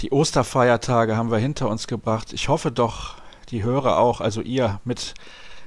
[0.00, 2.32] Die Osterfeiertage haben wir hinter uns gebracht.
[2.32, 3.16] Ich hoffe doch,
[3.48, 5.14] die Hörer auch, also ihr, mit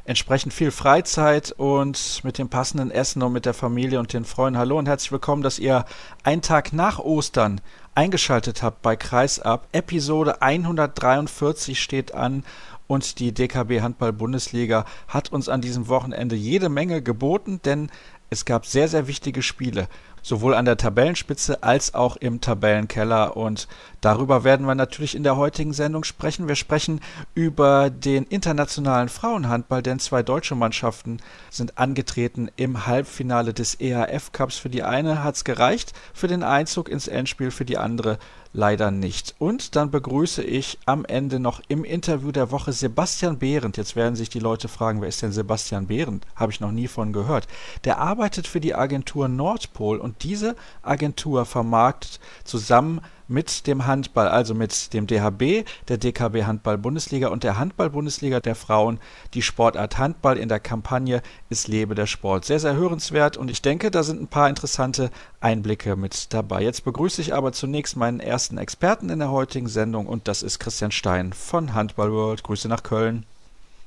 [0.05, 4.57] entsprechend viel Freizeit und mit dem passenden Essen und mit der Familie und den Freunden.
[4.57, 5.83] Hallo und herzlich willkommen, dass ihr
[6.23, 7.59] einen Tag nach Ostern
[7.94, 9.67] eingeschaltet habt bei Kreisab.
[9.73, 12.46] Episode 143 steht an
[12.88, 17.90] und die DKB Handball Bundesliga hat uns an diesem Wochenende jede Menge geboten, denn
[18.30, 19.90] es gab sehr, sehr wichtige Spiele
[20.22, 23.35] sowohl an der Tabellenspitze als auch im Tabellenkeller.
[23.38, 23.67] Und
[24.02, 26.47] darüber werden wir natürlich in der heutigen Sendung sprechen.
[26.47, 27.02] Wir sprechen
[27.34, 31.17] über den internationalen Frauenhandball, denn zwei deutsche Mannschaften
[31.49, 34.57] sind angetreten im Halbfinale des EHF Cups.
[34.57, 38.17] Für die eine hat es gereicht, für den Einzug ins Endspiel, für die andere
[38.53, 39.35] leider nicht.
[39.39, 43.77] Und dann begrüße ich am Ende noch im Interview der Woche Sebastian Behrendt.
[43.77, 46.25] Jetzt werden sich die Leute fragen, wer ist denn Sebastian Behrendt?
[46.35, 47.47] Habe ich noch nie von gehört.
[47.83, 53.01] Der arbeitet für die Agentur Nordpol und diese Agentur vermarktet zusammen
[53.31, 58.39] mit dem Handball, also mit dem DHB, der DKB Handball Bundesliga und der Handball Bundesliga
[58.39, 59.00] der Frauen.
[59.33, 62.45] Die Sportart Handball in der Kampagne ist Lebe der Sport.
[62.45, 66.61] Sehr, sehr hörenswert und ich denke, da sind ein paar interessante Einblicke mit dabei.
[66.61, 70.59] Jetzt begrüße ich aber zunächst meinen ersten Experten in der heutigen Sendung und das ist
[70.59, 72.44] Christian Stein von Handball World.
[72.44, 73.25] Grüße nach Köln.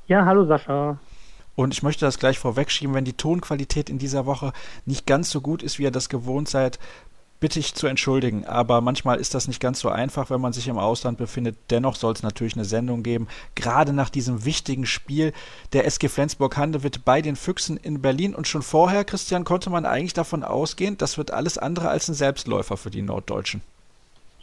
[0.08, 0.98] Ja, hallo Sascha.
[1.56, 4.52] Und ich möchte das gleich vorwegschieben, wenn die Tonqualität in dieser Woche
[4.86, 6.78] nicht ganz so gut ist, wie ihr das gewohnt seid,
[7.44, 10.66] bitte ich zu entschuldigen, aber manchmal ist das nicht ganz so einfach, wenn man sich
[10.66, 11.58] im Ausland befindet.
[11.68, 15.34] Dennoch soll es natürlich eine Sendung geben, gerade nach diesem wichtigen Spiel
[15.74, 18.34] der SG Flensburg-Handewitt bei den Füchsen in Berlin.
[18.34, 22.14] Und schon vorher, Christian, konnte man eigentlich davon ausgehen, das wird alles andere als ein
[22.14, 23.60] Selbstläufer für die Norddeutschen.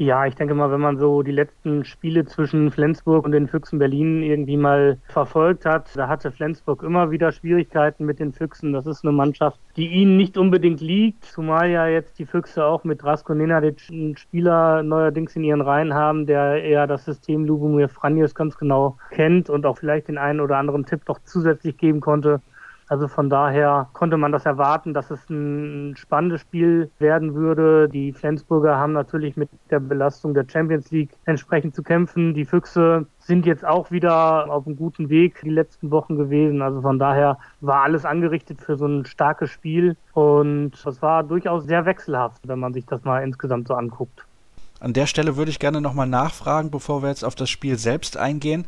[0.02, 3.78] Ja, ich denke mal, wenn man so die letzten Spiele zwischen Flensburg und den Füchsen
[3.78, 8.74] Berlin irgendwie mal verfolgt hat, da hatte Flensburg immer wieder Schwierigkeiten mit den Füchsen.
[8.74, 12.84] Das ist eine Mannschaft, die ihnen nicht unbedingt liegt, zumal ja jetzt die Füchse auch
[12.84, 17.88] mit Rasko Nenadic einen Spieler neuerdings in ihren Reihen haben, der eher das System Lubomir
[17.88, 22.00] Franjes ganz genau kennt und auch vielleicht den einen oder anderen Tipp doch zusätzlich geben
[22.00, 22.42] konnte.
[22.92, 27.88] Also von daher konnte man das erwarten, dass es ein spannendes Spiel werden würde.
[27.88, 32.34] Die Flensburger haben natürlich mit der Belastung der Champions League entsprechend zu kämpfen.
[32.34, 36.62] Die Füchse sind jetzt auch wieder auf einem guten Weg die letzten Wochen gewesen.
[36.62, 39.96] Also von daher war alles angerichtet für so ein starkes Spiel.
[40.12, 44.26] Und das war durchaus sehr wechselhaft, wenn man sich das mal insgesamt so anguckt.
[44.82, 48.18] An der Stelle würde ich gerne nochmal nachfragen, bevor wir jetzt auf das Spiel selbst
[48.18, 48.66] eingehen.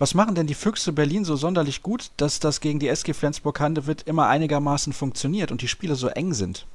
[0.00, 4.02] Was machen denn die Füchse Berlin so sonderlich gut, dass das gegen die SG Flensburg-Handewitt
[4.02, 6.66] immer einigermaßen funktioniert und die Spiele so eng sind?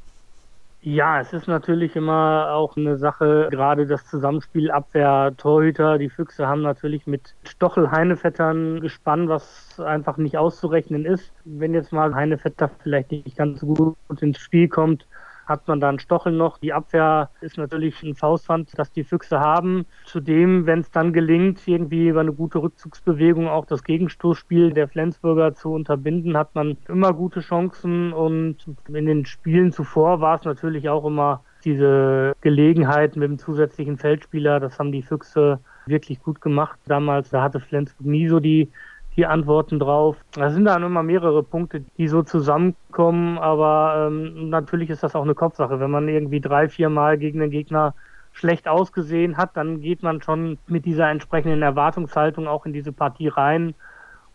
[0.82, 5.98] Ja, es ist natürlich immer auch eine Sache, gerade das Zusammenspiel Abwehr-Torhüter.
[5.98, 11.32] Die Füchse haben natürlich mit Stochel-Heinefettern gespannt, was einfach nicht auszurechnen ist.
[11.46, 15.08] Wenn jetzt mal Heinefetter vielleicht nicht ganz so gut ins Spiel kommt,
[15.54, 16.58] hat man da einen Stochel noch.
[16.58, 19.86] Die Abwehr ist natürlich ein Faustpfand, das die Füchse haben.
[20.06, 25.54] Zudem, wenn es dann gelingt, irgendwie über eine gute Rückzugsbewegung auch das Gegenstoßspiel der Flensburger
[25.54, 28.14] zu unterbinden, hat man immer gute Chancen.
[28.14, 33.98] Und in den Spielen zuvor war es natürlich auch immer diese Gelegenheit mit dem zusätzlichen
[33.98, 34.60] Feldspieler.
[34.60, 36.80] Das haben die Füchse wirklich gut gemacht.
[36.88, 38.70] Damals, da hatte Flensburg nie so die
[39.16, 40.18] die Antworten drauf.
[40.34, 45.24] Da sind dann immer mehrere Punkte, die so zusammenkommen, aber ähm, natürlich ist das auch
[45.24, 45.80] eine Kopfsache.
[45.80, 47.94] Wenn man irgendwie drei, vier Mal gegen den Gegner
[48.32, 53.28] schlecht ausgesehen hat, dann geht man schon mit dieser entsprechenden Erwartungshaltung auch in diese Partie
[53.28, 53.76] rein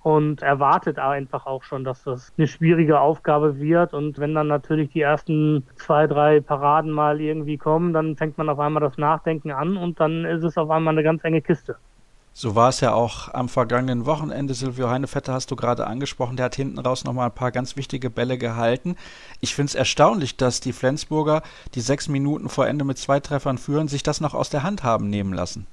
[0.03, 3.93] und erwartet einfach auch schon, dass das eine schwierige Aufgabe wird.
[3.95, 8.49] Und wenn dann natürlich die ersten zwei, drei Paraden mal irgendwie kommen, dann fängt man
[8.49, 11.77] auf einmal das Nachdenken an und dann ist es auf einmal eine ganz enge Kiste.
[12.41, 14.55] So war es ja auch am vergangenen Wochenende.
[14.55, 16.37] Silvio Heinevetter hast du gerade angesprochen.
[16.37, 18.95] Der hat hinten raus nochmal ein paar ganz wichtige Bälle gehalten.
[19.41, 21.43] Ich finde es erstaunlich, dass die Flensburger,
[21.75, 24.85] die sechs Minuten vor Ende mit zwei Treffern führen, sich das noch aus der Hand
[24.85, 25.67] haben nehmen lassen.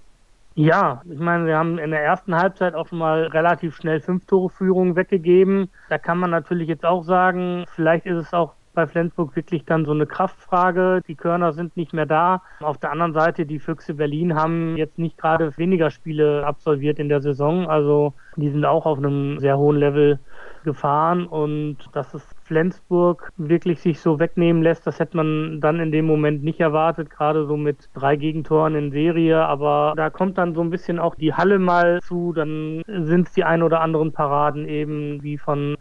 [0.56, 4.26] Ja, ich meine, wir haben in der ersten Halbzeit auch schon mal relativ schnell fünf
[4.26, 5.70] Tore Führung weggegeben.
[5.90, 9.86] Da kann man natürlich jetzt auch sagen, vielleicht ist es auch bei Flensburg wirklich dann
[9.86, 11.02] so eine Kraftfrage.
[11.08, 12.41] Die Körner sind nicht mehr da.
[12.59, 17.09] Auf der anderen Seite, die Füchse Berlin haben jetzt nicht gerade weniger Spiele absolviert in
[17.09, 17.67] der Saison.
[17.67, 20.20] Also die sind auch auf einem sehr hohen Level
[20.66, 25.91] gefahren und dass es Flensburg wirklich sich so wegnehmen lässt, das hätte man dann in
[25.91, 29.46] dem Moment nicht erwartet, gerade so mit drei Gegentoren in Serie.
[29.46, 33.34] Aber da kommt dann so ein bisschen auch die Halle mal zu, dann sind es
[33.34, 35.78] die ein oder anderen Paraden eben wie von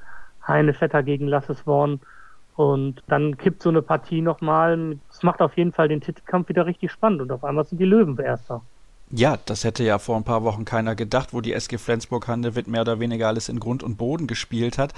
[0.47, 2.01] Heine Vetter gegen Lasses Worn
[2.57, 4.99] und dann kippt so eine Partie nochmal.
[5.11, 7.85] Es macht auf jeden Fall den Titelkampf wieder richtig spannend und auf einmal sind die
[7.85, 8.63] Löwen Erster.
[9.11, 12.81] Ja, das hätte ja vor ein paar Wochen keiner gedacht, wo die SG Flensburg-Handewitt mehr
[12.81, 14.95] oder weniger alles in Grund und Boden gespielt hat.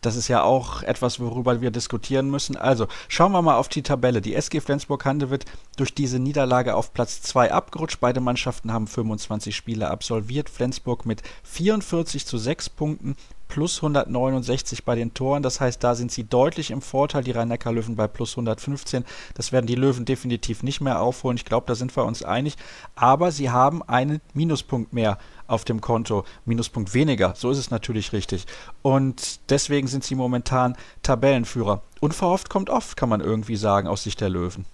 [0.00, 2.56] Das ist ja auch etwas, worüber wir diskutieren müssen.
[2.56, 4.20] Also schauen wir mal auf die Tabelle.
[4.20, 5.46] Die SG Flensburg-Handewitt
[5.78, 8.00] durch diese Niederlage auf Platz 2 abgerutscht.
[8.00, 10.50] Beide Mannschaften haben 25 Spiele absolviert.
[10.50, 13.16] Flensburg mit 44 zu 6 Punkten
[13.54, 15.44] plus 169 bei den Toren.
[15.44, 17.22] Das heißt, da sind sie deutlich im Vorteil.
[17.22, 19.04] Die Rhein-Neckar-Löwen bei plus 115.
[19.34, 21.36] Das werden die Löwen definitiv nicht mehr aufholen.
[21.36, 22.56] Ich glaube, da sind wir uns einig.
[22.96, 26.24] Aber sie haben einen Minuspunkt mehr auf dem Konto.
[26.44, 27.34] Minuspunkt weniger.
[27.36, 28.44] So ist es natürlich richtig.
[28.82, 31.80] Und deswegen sind sie momentan Tabellenführer.
[32.00, 34.66] Unverhofft kommt oft, kann man irgendwie sagen, aus Sicht der Löwen.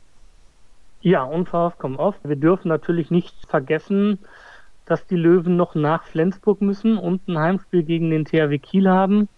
[1.02, 2.18] Ja, unverhofft kommt oft.
[2.24, 4.20] Wir dürfen natürlich nicht vergessen,
[4.90, 9.28] dass die Löwen noch nach Flensburg müssen und ein Heimspiel gegen den THW Kiel haben.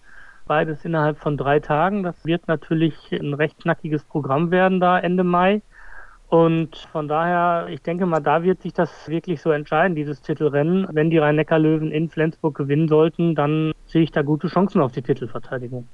[0.47, 2.03] Beides innerhalb von drei Tagen.
[2.03, 5.61] Das wird natürlich ein recht knackiges Programm werden da Ende Mai.
[6.27, 10.87] Und von daher, ich denke mal, da wird sich das wirklich so entscheiden, dieses Titelrennen.
[10.91, 15.03] Wenn die Rhein-Neckar-Löwen in Flensburg gewinnen sollten, dann sehe ich da gute Chancen auf die
[15.03, 15.87] Titelverteidigung.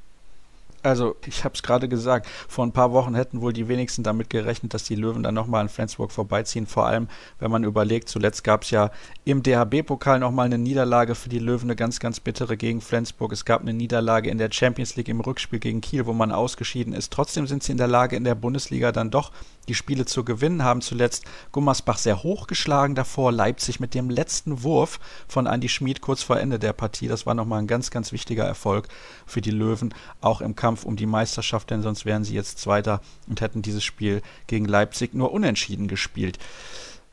[0.82, 4.30] Also, ich habe es gerade gesagt, vor ein paar Wochen hätten wohl die wenigsten damit
[4.30, 6.68] gerechnet, dass die Löwen dann nochmal an Flensburg vorbeiziehen.
[6.68, 7.08] Vor allem,
[7.40, 8.92] wenn man überlegt, zuletzt gab es ja
[9.26, 13.32] im DHB-Pokal nochmal eine Niederlage für die Löwen, eine ganz, ganz bittere gegen Flensburg.
[13.34, 16.94] Es gab eine Niederlage in der Champions League im Rückspiel gegen Kiel, wo man ausgeschieden
[16.94, 17.12] ist.
[17.12, 19.32] Trotzdem sind sie in der Lage, in der Bundesliga dann doch
[19.70, 24.64] die Spiele zu gewinnen, haben zuletzt Gummersbach sehr hoch geschlagen, davor Leipzig mit dem letzten
[24.64, 27.08] Wurf von Andy Schmid kurz vor Ende der Partie.
[27.08, 28.88] Das war nochmal ein ganz, ganz wichtiger Erfolg
[29.26, 33.02] für die Löwen, auch im Kampf um die Meisterschaft, denn sonst wären sie jetzt Zweiter
[33.28, 36.40] und hätten dieses Spiel gegen Leipzig nur unentschieden gespielt.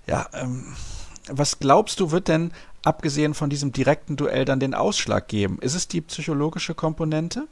[0.07, 0.75] Ja, ähm,
[1.29, 2.53] was glaubst du, wird denn
[2.83, 5.59] abgesehen von diesem direkten Duell dann den Ausschlag geben?
[5.61, 7.49] Ist es die psychologische Komponente?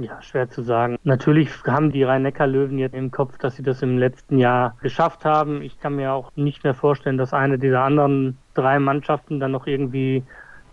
[0.00, 0.96] Ja, schwer zu sagen.
[1.02, 5.60] Natürlich haben die Rhein-Neckar-Löwen jetzt im Kopf, dass sie das im letzten Jahr geschafft haben.
[5.60, 9.66] Ich kann mir auch nicht mehr vorstellen, dass eine dieser anderen drei Mannschaften dann noch
[9.66, 10.22] irgendwie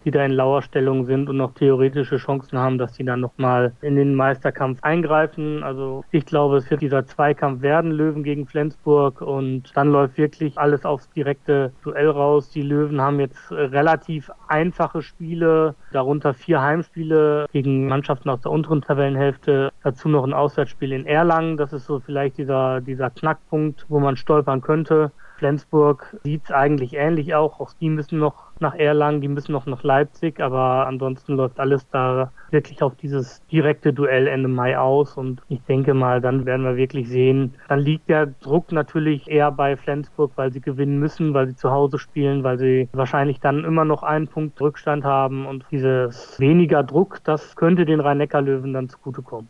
[0.05, 3.95] die da in Lauerstellung sind und noch theoretische Chancen haben, dass die dann nochmal in
[3.95, 5.63] den Meisterkampf eingreifen.
[5.63, 10.57] Also ich glaube, es wird dieser Zweikampf werden, Löwen gegen Flensburg und dann läuft wirklich
[10.57, 12.51] alles aufs direkte Duell raus.
[12.51, 18.81] Die Löwen haben jetzt relativ einfache Spiele, darunter vier Heimspiele gegen Mannschaften aus der unteren
[18.81, 21.57] Tabellenhälfte, dazu noch ein Auswärtsspiel in Erlangen.
[21.57, 25.11] Das ist so vielleicht dieser, dieser Knackpunkt, wo man stolpern könnte.
[25.37, 27.59] Flensburg sieht es eigentlich ähnlich auch.
[27.59, 31.85] Auch die müssen noch nach Erlangen, die müssen noch nach Leipzig, aber ansonsten läuft alles
[31.91, 36.65] da wirklich auf dieses direkte Duell Ende Mai aus und ich denke mal, dann werden
[36.65, 41.33] wir wirklich sehen, dann liegt der Druck natürlich eher bei Flensburg, weil sie gewinnen müssen,
[41.33, 45.45] weil sie zu Hause spielen, weil sie wahrscheinlich dann immer noch einen Punkt Rückstand haben
[45.45, 49.49] und dieses weniger Druck, das könnte den Rhein-Neckar-Löwen dann zugutekommen.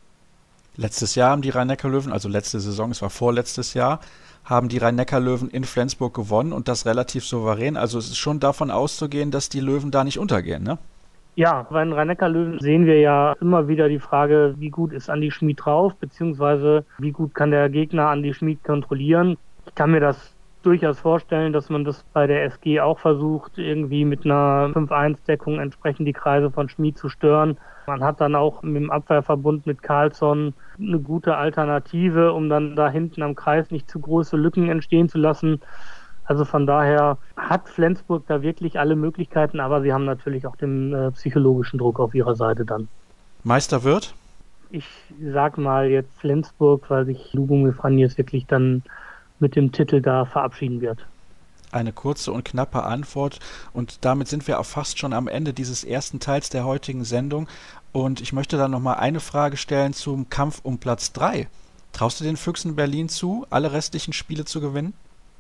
[0.77, 3.99] Letztes Jahr haben die Rhein-Neckar-Löwen, also letzte Saison, es war vorletztes Jahr,
[4.45, 7.77] haben die Rhein-Neckar-Löwen in Flensburg gewonnen und das relativ souverän.
[7.77, 10.77] Also es ist schon davon auszugehen, dass die Löwen da nicht untergehen, ne?
[11.38, 15.31] Ja, bei den Rhein-Neckar-Löwen sehen wir ja immer wieder die Frage, wie gut ist Andi
[15.31, 19.36] Schmid drauf, beziehungsweise wie gut kann der Gegner Andi Schmid kontrollieren.
[19.65, 20.33] Ich kann mir das
[20.63, 26.07] durchaus vorstellen, dass man das bei der SG auch versucht, irgendwie mit einer 5-1-Deckung entsprechend
[26.07, 27.57] die Kreise von Schmid zu stören.
[27.87, 32.89] Man hat dann auch mit dem Abwehrverbund mit Carlsson eine gute Alternative, um dann da
[32.89, 35.61] hinten am Kreis nicht zu große Lücken entstehen zu lassen.
[36.25, 40.93] Also von daher hat Flensburg da wirklich alle Möglichkeiten, aber sie haben natürlich auch den
[40.93, 42.87] äh, psychologischen Druck auf ihrer Seite dann.
[43.43, 44.15] Meister wird?
[44.71, 44.87] Ich
[45.21, 48.81] sag mal jetzt Flensburg, weil sich Lubomir Franjes wirklich dann
[49.39, 51.05] mit dem Titel da verabschieden wird
[51.75, 53.39] eine kurze und knappe Antwort.
[53.74, 57.47] Und damit sind wir auch fast schon am Ende dieses ersten Teils der heutigen Sendung.
[57.92, 61.47] Und ich möchte dann nochmal eine Frage stellen zum Kampf um Platz 3.
[61.94, 64.94] Traust du den Füchsen Berlin zu, alle restlichen Spiele zu gewinnen?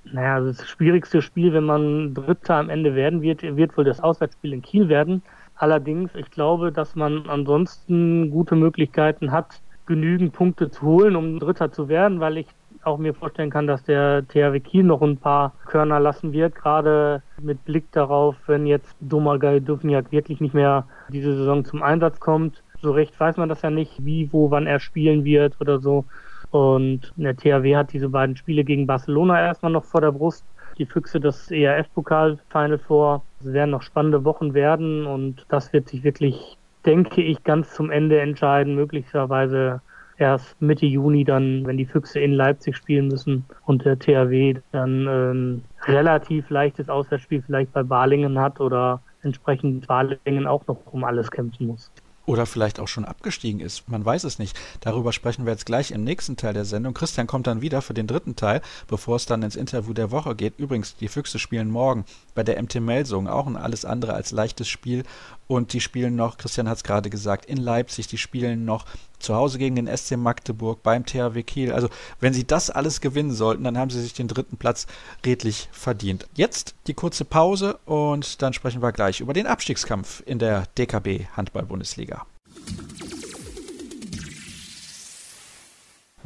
[0.05, 3.99] Naja, also das schwierigste Spiel, wenn man Dritter am Ende werden wird, wird wohl das
[3.99, 5.23] Auswärtsspiel in Kiel werden.
[5.55, 11.71] Allerdings, ich glaube, dass man ansonsten gute Möglichkeiten hat, genügend Punkte zu holen, um Dritter
[11.71, 12.47] zu werden, weil ich
[12.85, 17.21] auch mir vorstellen kann, dass der THW Kiel noch ein paar Körner lassen wird, gerade
[17.41, 22.63] mit Blick darauf, wenn jetzt Domagoj Duvniak wirklich nicht mehr diese Saison zum Einsatz kommt.
[22.81, 26.05] So recht weiß man das ja nicht, wie, wo, wann er spielen wird oder so.
[26.51, 30.45] Und der THW hat diese beiden Spiele gegen Barcelona erstmal noch vor der Brust.
[30.77, 33.23] Die Füchse das ERF-Pokal-Final vor.
[33.39, 37.89] Es werden noch spannende Wochen werden und das wird sich wirklich, denke ich, ganz zum
[37.89, 38.75] Ende entscheiden.
[38.75, 39.81] Möglicherweise
[40.17, 45.07] erst Mitte Juni dann, wenn die Füchse in Leipzig spielen müssen und der THW dann
[45.07, 51.31] ähm, relativ leichtes Auswärtsspiel vielleicht bei Balingen hat oder entsprechend Balingen auch noch um alles
[51.31, 51.91] kämpfen muss.
[52.25, 53.87] oder vielleicht auch schon abgestiegen ist.
[53.87, 54.57] Man weiß es nicht.
[54.81, 56.93] Darüber sprechen wir jetzt gleich im nächsten Teil der Sendung.
[56.93, 60.35] Christian kommt dann wieder für den dritten Teil, bevor es dann ins Interview der Woche
[60.35, 60.57] geht.
[60.57, 64.67] Übrigens, die Füchse spielen morgen bei der MT Melsung auch ein alles andere als leichtes
[64.67, 65.03] Spiel.
[65.47, 68.07] Und die spielen noch, Christian hat es gerade gesagt, in Leipzig.
[68.07, 68.85] Die spielen noch
[69.19, 71.71] zu Hause gegen den SC Magdeburg beim THW Kiel.
[71.71, 74.87] Also, wenn sie das alles gewinnen sollten, dann haben sie sich den dritten Platz
[75.25, 76.27] redlich verdient.
[76.35, 81.27] Jetzt die kurze Pause und dann sprechen wir gleich über den Abstiegskampf in der DKB
[81.35, 82.25] Handball-Bundesliga.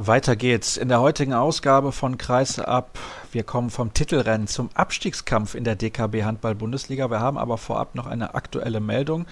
[0.01, 2.97] Weiter geht's in der heutigen Ausgabe von Kreise ab.
[3.33, 7.11] Wir kommen vom Titelrennen zum Abstiegskampf in der DKB Handball Bundesliga.
[7.11, 9.25] Wir haben aber vorab noch eine aktuelle Meldung.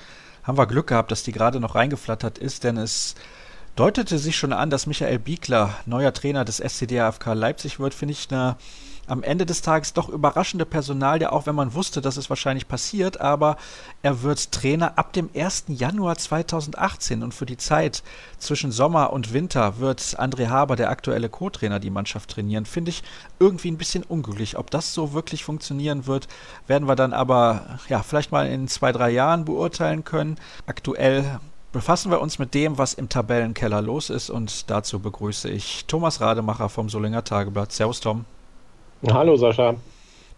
[0.44, 3.16] Haben wir Glück gehabt, dass die gerade noch reingeflattert ist, denn es
[3.77, 7.93] deutete sich schon an, dass Michael Biegler neuer Trainer des SCDAFK Leipzig wird.
[7.93, 8.57] Finde ich eine
[9.05, 13.22] am Ende des Tages doch überraschende Personalie, auch wenn man wusste, dass es wahrscheinlich passiert,
[13.22, 13.55] aber
[14.01, 15.65] er wird Trainer ab dem 1.
[15.69, 18.03] Januar 2018 und für die Zeit
[18.38, 22.65] zwischen Sommer und Winter wird André Haber, der aktuelle Co-Trainer, die Mannschaft trainieren.
[22.65, 23.01] Finde ich
[23.39, 24.57] irgendwie ein bisschen unglücklich.
[24.57, 26.27] Ob das so wirklich funktionieren wird,
[26.67, 30.36] werden wir dann aber ja vielleicht mal in zwei, drei Jahren beurteilen können.
[30.65, 31.39] Aktuell
[31.77, 36.19] befassen wir uns mit dem, was im Tabellenkeller los ist und dazu begrüße ich Thomas
[36.22, 37.72] Rademacher vom Solinger Tageblatt.
[37.72, 38.25] Servus Tom.
[39.07, 39.75] Hallo Sascha.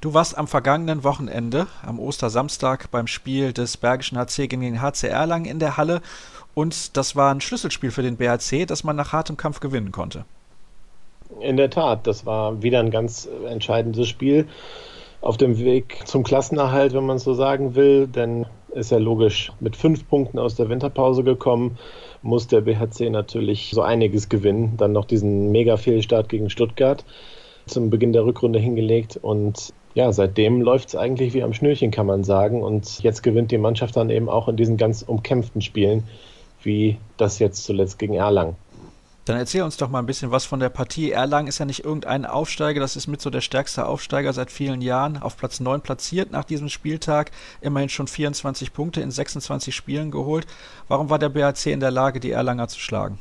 [0.02, 5.08] Du warst am vergangenen Wochenende, am Ostersamstag, beim Spiel des Bergischen HC gegen den HC
[5.08, 6.02] Erlangen in der Halle
[6.56, 10.26] und das war ein Schlüsselspiel für den BHC, das man nach hartem Kampf gewinnen konnte.
[11.40, 14.46] In der Tat, das war wieder ein ganz entscheidendes Spiel
[15.22, 19.76] auf dem Weg zum Klassenerhalt, wenn man so sagen will, denn ist ja logisch, mit
[19.76, 21.78] fünf Punkten aus der Winterpause gekommen,
[22.22, 24.76] muss der BHC natürlich so einiges gewinnen.
[24.78, 27.04] Dann noch diesen Mega-Fehlstart gegen Stuttgart
[27.66, 32.06] zum Beginn der Rückrunde hingelegt und ja, seitdem läuft es eigentlich wie am Schnürchen, kann
[32.06, 32.64] man sagen.
[32.64, 36.04] Und jetzt gewinnt die Mannschaft dann eben auch in diesen ganz umkämpften Spielen,
[36.62, 38.56] wie das jetzt zuletzt gegen Erlangen.
[39.30, 41.12] Dann erzähl uns doch mal ein bisschen was von der Partie.
[41.12, 44.82] Erlangen ist ja nicht irgendein Aufsteiger, das ist mit so der stärkste Aufsteiger seit vielen
[44.82, 45.22] Jahren.
[45.22, 47.30] Auf Platz 9 platziert nach diesem Spieltag.
[47.62, 50.48] Immerhin schon 24 Punkte in 26 Spielen geholt.
[50.88, 53.20] Warum war der BAC in der Lage, die Erlanger zu schlagen?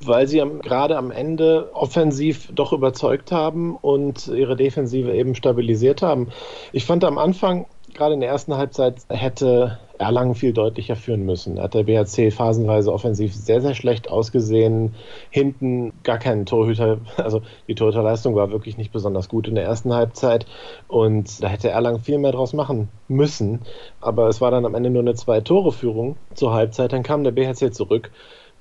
[0.00, 6.02] weil sie am, gerade am Ende offensiv doch überzeugt haben und ihre Defensive eben stabilisiert
[6.02, 6.28] haben.
[6.72, 11.60] Ich fand am Anfang, gerade in der ersten Halbzeit, hätte Erlangen viel deutlicher führen müssen.
[11.60, 14.94] Hat der BHC phasenweise offensiv sehr, sehr schlecht ausgesehen.
[15.30, 16.98] Hinten gar keinen Torhüter.
[17.16, 20.46] Also die Torhüterleistung war wirklich nicht besonders gut in der ersten Halbzeit.
[20.86, 23.60] Und da hätte Erlangen viel mehr draus machen müssen.
[24.00, 26.92] Aber es war dann am Ende nur eine Zwei-Tore-Führung zur Halbzeit.
[26.92, 28.10] Dann kam der BHC zurück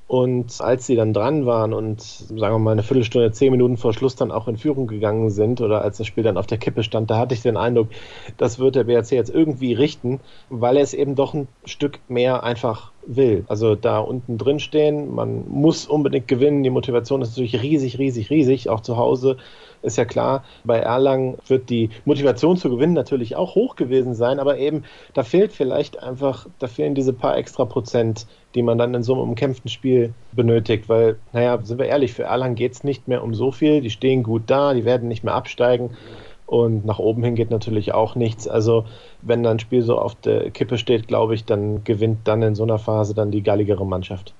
[0.07, 3.93] und als sie dann dran waren und sagen wir mal eine Viertelstunde, zehn Minuten vor
[3.93, 6.83] Schluss dann auch in Führung gegangen sind oder als das Spiel dann auf der Kippe
[6.83, 7.89] stand, da hatte ich den Eindruck,
[8.37, 12.43] das wird der BRC jetzt irgendwie richten, weil er es eben doch ein Stück mehr
[12.43, 13.45] einfach will.
[13.47, 18.29] Also da unten drin stehen, man muss unbedingt gewinnen, die Motivation ist natürlich riesig, riesig,
[18.29, 19.37] riesig, auch zu Hause
[19.81, 24.39] ist ja klar, bei Erlangen wird die Motivation zu gewinnen natürlich auch hoch gewesen sein,
[24.39, 24.83] aber eben
[25.13, 29.13] da fehlt vielleicht einfach, da fehlen diese paar extra Prozent, die man dann in so
[29.13, 33.23] einem umkämpften Spiel benötigt, weil, naja, sind wir ehrlich, für Erlangen geht es nicht mehr
[33.23, 35.91] um so viel, die stehen gut da, die werden nicht mehr absteigen.
[36.48, 38.48] Und nach oben hin geht natürlich auch nichts.
[38.48, 38.86] Also
[39.22, 42.56] wenn dann ein Spiel so auf der Kippe steht, glaube ich, dann gewinnt dann in
[42.56, 44.34] so einer Phase dann die galligere Mannschaft.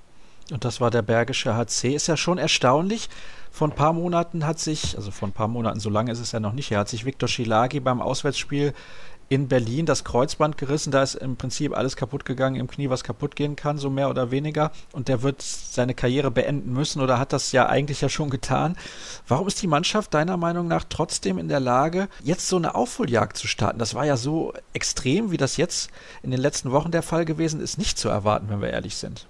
[0.52, 1.94] Und das war der Bergische HC.
[1.94, 3.10] Ist ja schon erstaunlich,
[3.52, 6.32] vor ein paar Monaten hat sich, also vor ein paar Monaten, so lange ist es
[6.32, 8.74] ja noch nicht her, hat sich Viktor Schilagi beim Auswärtsspiel
[9.29, 10.91] in Berlin das Kreuzband gerissen.
[10.91, 14.10] Da ist im Prinzip alles kaputt gegangen im Knie, was kaputt gehen kann, so mehr
[14.10, 14.72] oder weniger.
[14.93, 18.77] Und der wird seine Karriere beenden müssen oder hat das ja eigentlich ja schon getan.
[19.27, 23.38] Warum ist die Mannschaft deiner Meinung nach trotzdem in der Lage, jetzt so eine Aufholjagd
[23.38, 23.79] zu starten?
[23.79, 25.89] Das war ja so extrem, wie das jetzt
[26.24, 29.27] in den letzten Wochen der Fall gewesen ist, nicht zu erwarten, wenn wir ehrlich sind.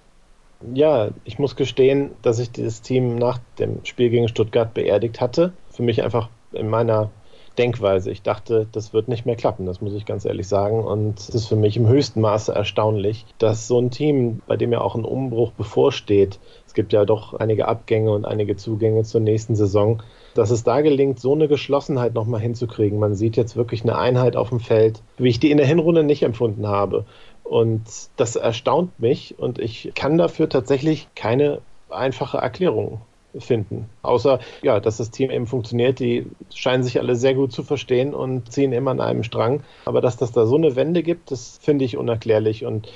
[0.74, 5.52] Ja, ich muss gestehen, dass ich dieses Team nach dem Spiel gegen Stuttgart beerdigt hatte.
[5.70, 7.10] Für mich einfach in meiner
[7.58, 8.10] Denkweise.
[8.10, 10.84] Ich dachte, das wird nicht mehr klappen, das muss ich ganz ehrlich sagen.
[10.84, 14.72] Und es ist für mich im höchsten Maße erstaunlich, dass so ein Team, bei dem
[14.72, 19.20] ja auch ein Umbruch bevorsteht, es gibt ja doch einige Abgänge und einige Zugänge zur
[19.20, 20.02] nächsten Saison,
[20.34, 22.98] dass es da gelingt, so eine Geschlossenheit nochmal hinzukriegen.
[22.98, 26.04] Man sieht jetzt wirklich eine Einheit auf dem Feld, wie ich die in der Hinrunde
[26.04, 27.04] nicht empfunden habe.
[27.42, 27.82] Und
[28.16, 31.60] das erstaunt mich und ich kann dafür tatsächlich keine
[31.90, 33.00] einfache Erklärung
[33.40, 33.88] finden.
[34.02, 35.98] Außer, ja, dass das Team eben funktioniert.
[35.98, 39.62] Die scheinen sich alle sehr gut zu verstehen und ziehen immer an einem Strang.
[39.84, 42.64] Aber dass das da so eine Wende gibt, das finde ich unerklärlich.
[42.64, 42.88] Und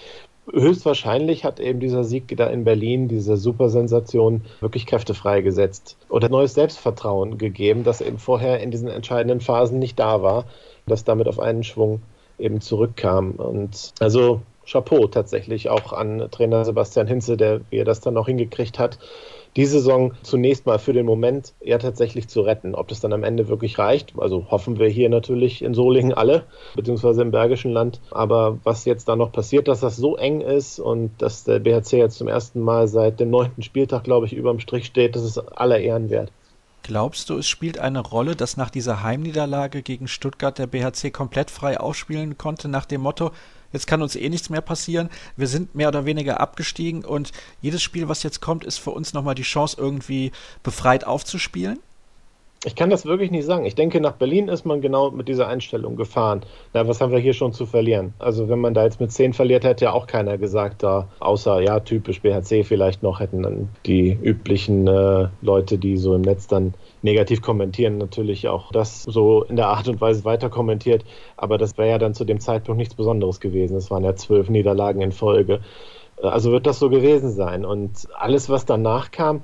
[0.50, 6.54] höchstwahrscheinlich hat eben dieser Sieg da in Berlin, diese Supersensation, wirklich Kräfte freigesetzt oder neues
[6.54, 10.44] Selbstvertrauen gegeben, das eben vorher in diesen entscheidenden Phasen nicht da war,
[10.86, 12.02] das damit auf einen Schwung
[12.38, 13.32] eben zurückkam.
[13.32, 18.26] Und also Chapeau tatsächlich auch an Trainer Sebastian Hinze, der, wie er das dann noch
[18.26, 18.98] hingekriegt hat,
[19.56, 22.74] die Saison zunächst mal für den Moment ja tatsächlich zu retten.
[22.74, 26.44] Ob das dann am Ende wirklich reicht, also hoffen wir hier natürlich in Solingen alle,
[26.74, 28.00] beziehungsweise im Bergischen Land.
[28.10, 31.98] Aber was jetzt da noch passiert, dass das so eng ist und dass der BHC
[31.98, 35.38] jetzt zum ersten Mal seit dem neunten Spieltag, glaube ich, überm Strich steht, das ist
[35.38, 36.32] aller Ehren wert.
[36.84, 41.50] Glaubst du, es spielt eine Rolle, dass nach dieser Heimniederlage gegen Stuttgart der BHC komplett
[41.50, 43.30] frei aufspielen konnte, nach dem Motto,
[43.72, 47.82] jetzt kann uns eh nichts mehr passieren, wir sind mehr oder weniger abgestiegen und jedes
[47.82, 51.78] Spiel, was jetzt kommt, ist für uns nochmal die Chance, irgendwie befreit aufzuspielen?
[52.64, 53.66] Ich kann das wirklich nicht sagen.
[53.66, 56.42] Ich denke, nach Berlin ist man genau mit dieser Einstellung gefahren.
[56.72, 58.14] Na, was haben wir hier schon zu verlieren?
[58.20, 61.60] Also, wenn man da jetzt mit 10 verliert, hätte ja auch keiner gesagt, da, außer,
[61.60, 66.46] ja, typisch BHC vielleicht noch, hätten dann die üblichen äh, Leute, die so im Netz
[66.46, 71.04] dann negativ kommentieren, natürlich auch das so in der Art und Weise weiter kommentiert.
[71.36, 73.76] Aber das wäre ja dann zu dem Zeitpunkt nichts Besonderes gewesen.
[73.76, 75.60] Es waren ja zwölf Niederlagen in Folge.
[76.22, 77.64] Also wird das so gewesen sein.
[77.64, 79.42] Und alles, was danach kam,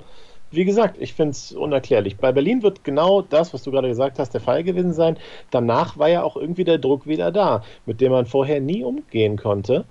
[0.51, 2.17] wie gesagt, ich finde es unerklärlich.
[2.17, 5.17] Bei Berlin wird genau das, was du gerade gesagt hast, der Fall gewesen sein.
[5.51, 9.37] Danach war ja auch irgendwie der Druck wieder da, mit dem man vorher nie umgehen
[9.37, 9.85] konnte.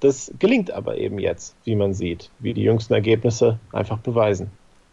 [0.00, 4.50] Das gelingt aber eben jetzt, wie man sieht, wie die jüngsten Ergebnisse einfach beweisen.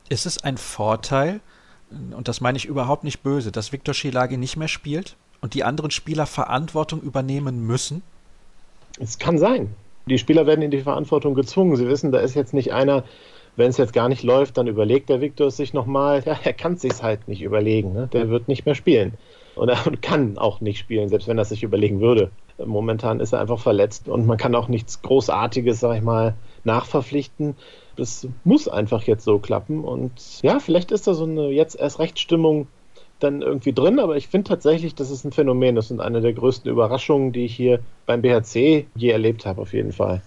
[0.09, 1.41] Ist es ein Vorteil,
[2.15, 5.63] und das meine ich überhaupt nicht böse, dass Viktor Schilagi nicht mehr spielt und die
[5.63, 8.03] anderen Spieler Verantwortung übernehmen müssen?
[8.99, 9.73] Es kann sein.
[10.05, 11.75] Die Spieler werden in die Verantwortung gezwungen.
[11.75, 13.03] Sie wissen, da ist jetzt nicht einer,
[13.55, 16.23] wenn es jetzt gar nicht läuft, dann überlegt der Viktor es sich nochmal.
[16.25, 17.93] Ja, er kann es sich halt nicht überlegen.
[17.93, 18.07] Ne?
[18.11, 19.13] Der wird nicht mehr spielen.
[19.55, 22.31] Und er kann auch nicht spielen, selbst wenn er es sich überlegen würde.
[22.63, 27.55] Momentan ist er einfach verletzt und man kann auch nichts Großartiges, sag ich mal, nachverpflichten.
[27.95, 29.83] Das muss einfach jetzt so klappen.
[29.83, 32.67] Und ja, vielleicht ist da so eine jetzt erst Rechtsstimmung
[33.19, 35.75] dann irgendwie drin, aber ich finde tatsächlich, das ist ein Phänomen.
[35.75, 39.73] Das sind eine der größten Überraschungen, die ich hier beim BHC je erlebt habe, auf
[39.73, 40.21] jeden Fall.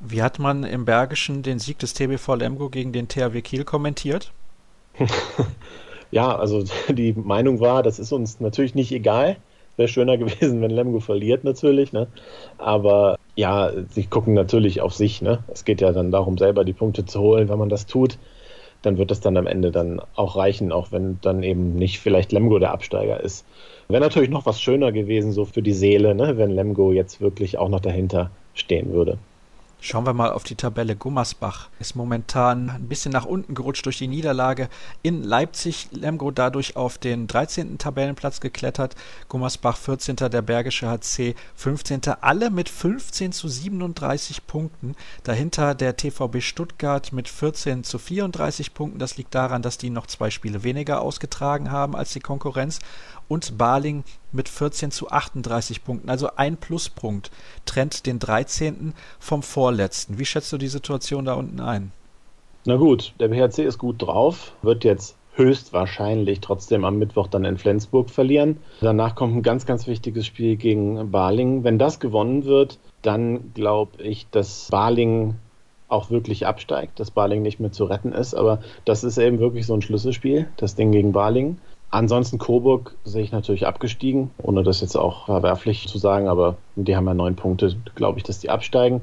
[0.00, 4.32] Wie hat man im Bergischen den Sieg des TBV Lemgo gegen den THW Kiel kommentiert?
[6.10, 9.36] ja, also die Meinung war, das ist uns natürlich nicht egal.
[9.76, 11.92] Wäre schöner gewesen, wenn Lemgo verliert, natürlich.
[11.92, 12.08] Ne?
[12.58, 15.22] Aber ja, sie gucken natürlich auf sich.
[15.22, 15.44] Ne?
[15.48, 17.48] Es geht ja dann darum, selber die Punkte zu holen.
[17.48, 18.18] Wenn man das tut,
[18.82, 22.32] dann wird es dann am Ende dann auch reichen, auch wenn dann eben nicht vielleicht
[22.32, 23.46] Lemgo der Absteiger ist.
[23.88, 26.36] Wäre natürlich noch was schöner gewesen, so für die Seele, ne?
[26.36, 29.18] wenn Lemgo jetzt wirklich auch noch dahinter stehen würde.
[29.88, 30.96] Schauen wir mal auf die Tabelle.
[30.96, 34.68] Gummersbach ist momentan ein bisschen nach unten gerutscht durch die Niederlage
[35.02, 35.86] in Leipzig.
[35.92, 37.78] Lemgo dadurch auf den 13.
[37.78, 38.96] Tabellenplatz geklettert.
[39.28, 40.16] Gummersbach 14.
[40.16, 42.00] Der Bergische HC 15.
[42.20, 44.96] Alle mit 15 zu 37 Punkten.
[45.22, 48.98] Dahinter der TVB Stuttgart mit 14 zu 34 Punkten.
[48.98, 52.80] Das liegt daran, dass die noch zwei Spiele weniger ausgetragen haben als die Konkurrenz
[53.28, 57.30] und Baling mit 14 zu 38 Punkten, also ein Pluspunkt,
[57.64, 58.94] trennt den 13.
[59.18, 60.18] vom Vorletzten.
[60.18, 61.92] Wie schätzt du die Situation da unten ein?
[62.64, 67.58] Na gut, der BHC ist gut drauf, wird jetzt höchstwahrscheinlich trotzdem am Mittwoch dann in
[67.58, 68.56] Flensburg verlieren.
[68.80, 71.62] Danach kommt ein ganz, ganz wichtiges Spiel gegen Baling.
[71.62, 75.36] Wenn das gewonnen wird, dann glaube ich, dass Baling
[75.88, 78.34] auch wirklich absteigt, dass Baling nicht mehr zu retten ist.
[78.34, 81.58] Aber das ist eben wirklich so ein Schlüsselspiel, das Ding gegen Baling.
[81.90, 86.96] Ansonsten Coburg sehe ich natürlich abgestiegen, ohne das jetzt auch verwerflich zu sagen, aber die
[86.96, 89.02] haben ja neun Punkte, glaube ich, dass die absteigen.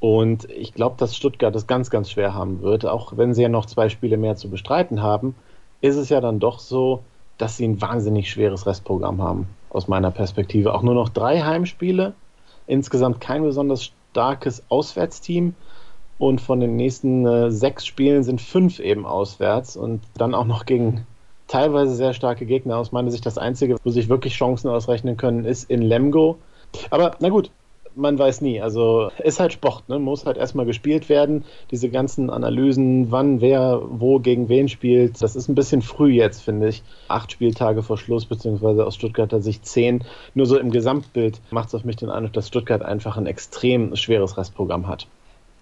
[0.00, 2.86] Und ich glaube, dass Stuttgart es ganz, ganz schwer haben wird.
[2.86, 5.34] Auch wenn sie ja noch zwei Spiele mehr zu bestreiten haben,
[5.80, 7.02] ist es ja dann doch so,
[7.36, 10.74] dass sie ein wahnsinnig schweres Restprogramm haben, aus meiner Perspektive.
[10.74, 12.14] Auch nur noch drei Heimspiele,
[12.66, 15.54] insgesamt kein besonders starkes Auswärtsteam.
[16.18, 20.66] Und von den nächsten äh, sechs Spielen sind fünf eben auswärts und dann auch noch
[20.66, 21.06] gegen
[21.48, 22.76] teilweise sehr starke Gegner.
[22.76, 26.38] Aus meiner Sicht das Einzige, wo sich wirklich Chancen ausrechnen können, ist in Lemgo.
[26.90, 27.50] Aber na gut,
[27.98, 28.60] man weiß nie.
[28.60, 29.98] Also ist halt Sport, ne?
[29.98, 31.44] muss halt erstmal gespielt werden.
[31.70, 36.42] Diese ganzen Analysen, wann, wer, wo, gegen wen spielt, das ist ein bisschen früh jetzt,
[36.42, 36.82] finde ich.
[37.08, 40.04] Acht Spieltage vor Schluss, beziehungsweise aus Stuttgarter Sicht zehn.
[40.34, 43.96] Nur so im Gesamtbild macht es auf mich den Eindruck, dass Stuttgart einfach ein extrem
[43.96, 45.06] schweres Restprogramm hat.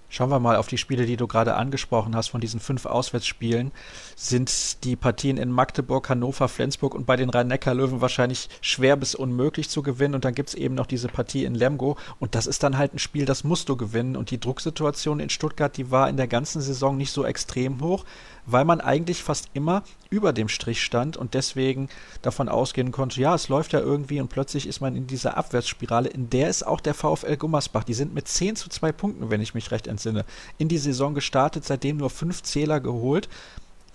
[0.09, 2.29] Schauen wir mal auf die Spiele, die du gerade angesprochen hast.
[2.29, 3.73] Von diesen fünf Auswärtsspielen
[4.15, 9.69] sind die Partien in Magdeburg, Hannover, Flensburg und bei den Rhein-Neckar-Löwen wahrscheinlich schwer bis unmöglich
[9.69, 10.15] zu gewinnen.
[10.15, 11.97] Und dann gibt es eben noch diese Partie in Lemgo.
[12.21, 14.17] Und das ist dann halt ein Spiel, das musst du gewinnen.
[14.17, 18.05] Und die Drucksituation in Stuttgart, die war in der ganzen Saison nicht so extrem hoch
[18.47, 21.89] weil man eigentlich fast immer über dem Strich stand und deswegen
[22.23, 26.09] davon ausgehen konnte, ja, es läuft ja irgendwie und plötzlich ist man in dieser Abwärtsspirale,
[26.09, 27.85] in der ist auch der VfL Gummersbach.
[27.85, 30.25] Die sind mit 10 zu 2 Punkten, wenn ich mich recht entsinne,
[30.59, 33.29] in die Saison gestartet, seitdem nur fünf Zähler geholt.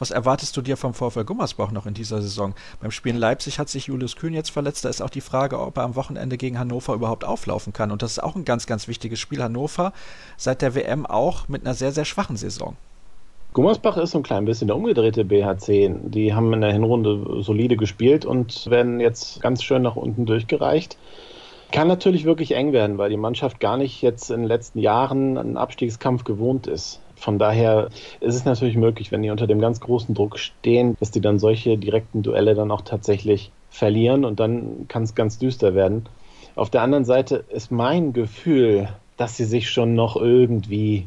[0.01, 2.55] Was erwartest du dir vom VfL Gummersbach noch in dieser Saison?
[2.79, 4.83] Beim Spiel in Leipzig hat sich Julius Kühn jetzt verletzt.
[4.83, 7.91] Da ist auch die Frage, ob er am Wochenende gegen Hannover überhaupt auflaufen kann.
[7.91, 9.43] Und das ist auch ein ganz, ganz wichtiges Spiel.
[9.43, 9.93] Hannover
[10.37, 12.77] seit der WM auch mit einer sehr, sehr schwachen Saison.
[13.53, 15.93] Gummersbach ist so ein klein bisschen der umgedrehte BHC.
[16.05, 20.97] Die haben in der Hinrunde solide gespielt und werden jetzt ganz schön nach unten durchgereicht.
[21.73, 25.37] Kann natürlich wirklich eng werden, weil die Mannschaft gar nicht jetzt in den letzten Jahren
[25.37, 27.01] einen Abstiegskampf gewohnt ist.
[27.15, 27.89] Von daher
[28.21, 31.37] ist es natürlich möglich, wenn die unter dem ganz großen Druck stehen, dass die dann
[31.37, 36.05] solche direkten Duelle dann auch tatsächlich verlieren und dann kann es ganz düster werden.
[36.55, 38.87] Auf der anderen Seite ist mein Gefühl,
[39.17, 41.05] dass sie sich schon noch irgendwie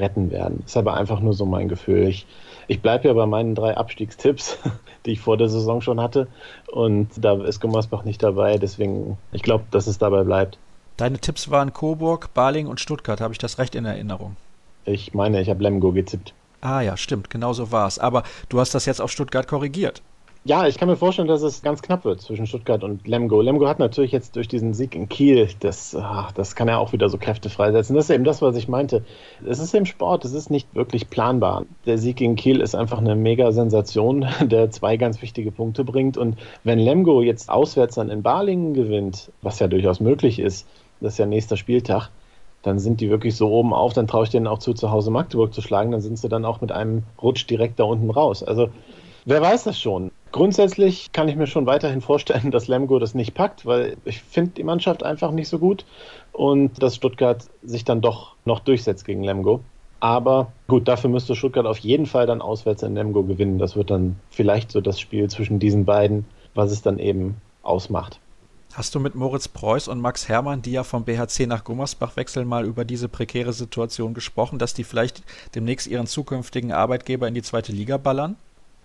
[0.00, 0.62] retten werden.
[0.66, 2.08] Ist aber einfach nur so mein Gefühl.
[2.08, 2.26] Ich,
[2.68, 4.58] ich bleibe ja bei meinen drei Abstiegstipps,
[5.06, 6.28] die ich vor der Saison schon hatte.
[6.72, 8.58] Und da ist Gummersbach nicht dabei.
[8.58, 10.58] Deswegen, ich glaube, dass es dabei bleibt.
[10.96, 13.20] Deine Tipps waren Coburg, Baling und Stuttgart.
[13.20, 14.36] Habe ich das recht in Erinnerung?
[14.84, 16.34] Ich meine, ich habe Lemgo getippt.
[16.60, 17.98] Ah ja, stimmt, genau so war es.
[17.98, 20.02] Aber du hast das jetzt auf Stuttgart korrigiert.
[20.42, 23.42] Ja, ich kann mir vorstellen, dass es ganz knapp wird zwischen Stuttgart und Lemgo.
[23.42, 26.94] Lemgo hat natürlich jetzt durch diesen Sieg in Kiel, das, ach, das kann ja auch
[26.94, 27.94] wieder so Kräfte freisetzen.
[27.94, 29.04] Das ist eben das, was ich meinte.
[29.44, 31.66] Es ist im Sport, es ist nicht wirklich planbar.
[31.84, 36.16] Der Sieg in Kiel ist einfach eine mega Sensation, der zwei ganz wichtige Punkte bringt.
[36.16, 40.66] Und wenn Lemgo jetzt auswärts dann in Balingen gewinnt, was ja durchaus möglich ist,
[41.02, 42.08] das ist ja nächster Spieltag,
[42.62, 45.10] dann sind die wirklich so oben auf, dann traue ich denen auch zu, zu Hause
[45.10, 48.42] Magdeburg zu schlagen, dann sind sie dann auch mit einem Rutsch direkt da unten raus.
[48.42, 48.70] Also
[49.26, 50.10] wer weiß das schon.
[50.32, 54.52] Grundsätzlich kann ich mir schon weiterhin vorstellen, dass Lemgo das nicht packt, weil ich finde
[54.52, 55.84] die Mannschaft einfach nicht so gut
[56.32, 59.60] und dass Stuttgart sich dann doch noch durchsetzt gegen Lemgo.
[59.98, 63.58] Aber gut, dafür müsste Stuttgart auf jeden Fall dann auswärts in Lemgo gewinnen.
[63.58, 68.18] Das wird dann vielleicht so das Spiel zwischen diesen beiden, was es dann eben ausmacht.
[68.72, 72.46] Hast du mit Moritz Preuß und Max Hermann, die ja vom BHC nach Gummersbach wechseln,
[72.46, 75.24] mal über diese prekäre Situation gesprochen, dass die vielleicht
[75.56, 78.36] demnächst ihren zukünftigen Arbeitgeber in die zweite Liga ballern?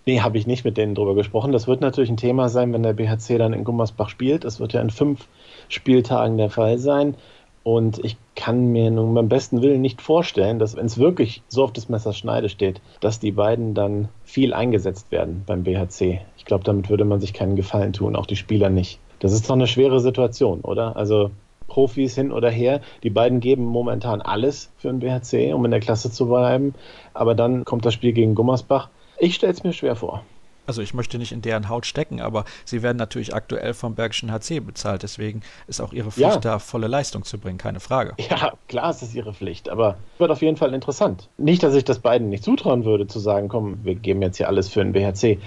[0.06, 1.50] Nee, habe ich nicht mit denen drüber gesprochen.
[1.50, 4.44] Das wird natürlich ein Thema sein, wenn der BHC dann in Gummersbach spielt.
[4.44, 5.26] Das wird ja in fünf
[5.68, 7.16] Spieltagen der Fall sein.
[7.64, 11.64] Und ich kann mir nun beim besten Willen nicht vorstellen, dass wenn es wirklich so
[11.64, 16.20] auf das Messer Schneide steht, dass die beiden dann viel eingesetzt werden beim BHC.
[16.38, 19.00] Ich glaube, damit würde man sich keinen Gefallen tun, auch die Spieler nicht.
[19.18, 20.94] Das ist doch eine schwere Situation, oder?
[20.96, 21.32] Also
[21.66, 22.80] Profis hin oder her.
[23.02, 26.74] Die beiden geben momentan alles für den BHC, um in der Klasse zu bleiben.
[27.12, 30.22] Aber dann kommt das Spiel gegen Gummersbach ich stelle es mir schwer vor.
[30.66, 34.32] Also ich möchte nicht in deren Haut stecken, aber sie werden natürlich aktuell vom Bergischen
[34.32, 35.02] HC bezahlt.
[35.02, 36.38] Deswegen ist auch ihre Pflicht, ja.
[36.38, 38.14] da volle Leistung zu bringen, keine Frage.
[38.28, 41.28] Ja, klar ist es ihre Pflicht, aber wird auf jeden Fall interessant.
[41.38, 44.48] Nicht, dass ich das beiden nicht zutrauen würde, zu sagen, komm, wir geben jetzt hier
[44.48, 45.38] alles für den BHC.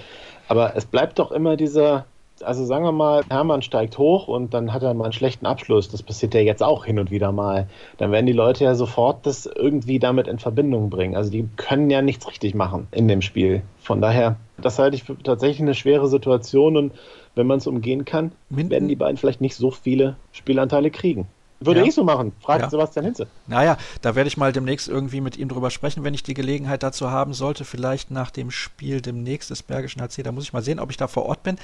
[0.48, 2.06] Aber es bleibt doch immer dieser,
[2.42, 5.88] also sagen wir mal, Hermann steigt hoch und dann hat er mal einen schlechten Abschluss.
[5.88, 7.68] Das passiert ja jetzt auch hin und wieder mal.
[7.98, 11.16] Dann werden die Leute ja sofort das irgendwie damit in Verbindung bringen.
[11.16, 13.62] Also die können ja nichts richtig machen in dem Spiel.
[13.78, 16.92] Von daher, das halte ich für tatsächlich eine schwere Situation und
[17.34, 18.70] wenn man es umgehen kann, Minden.
[18.70, 21.26] werden die beiden vielleicht nicht so viele Spielanteile kriegen.
[21.62, 21.86] Würde ja.
[21.86, 22.32] ich so machen.
[22.40, 22.70] Fragt ja.
[22.70, 23.26] Sebastian Hinze.
[23.46, 26.82] Naja, da werde ich mal demnächst irgendwie mit ihm drüber sprechen, wenn ich die Gelegenheit
[26.82, 27.66] dazu haben sollte.
[27.66, 30.22] Vielleicht nach dem Spiel demnächst des Bergischen HC.
[30.22, 31.56] Da muss ich mal sehen, ob ich da vor Ort bin.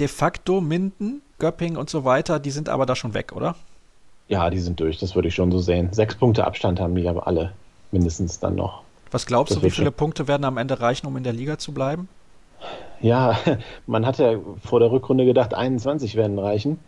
[0.00, 3.54] De facto Minden, Göpping und so weiter, die sind aber da schon weg, oder?
[4.28, 4.98] Ja, die sind durch.
[4.98, 5.92] Das würde ich schon so sehen.
[5.92, 7.52] Sechs Punkte Abstand haben die aber alle
[7.90, 8.82] mindestens dann noch.
[9.10, 9.94] Was glaubst das du, wie viele schon...
[9.94, 12.08] Punkte werden am Ende reichen, um in der Liga zu bleiben?
[13.02, 13.38] Ja,
[13.86, 16.78] man hat ja vor der Rückrunde gedacht, 21 werden reichen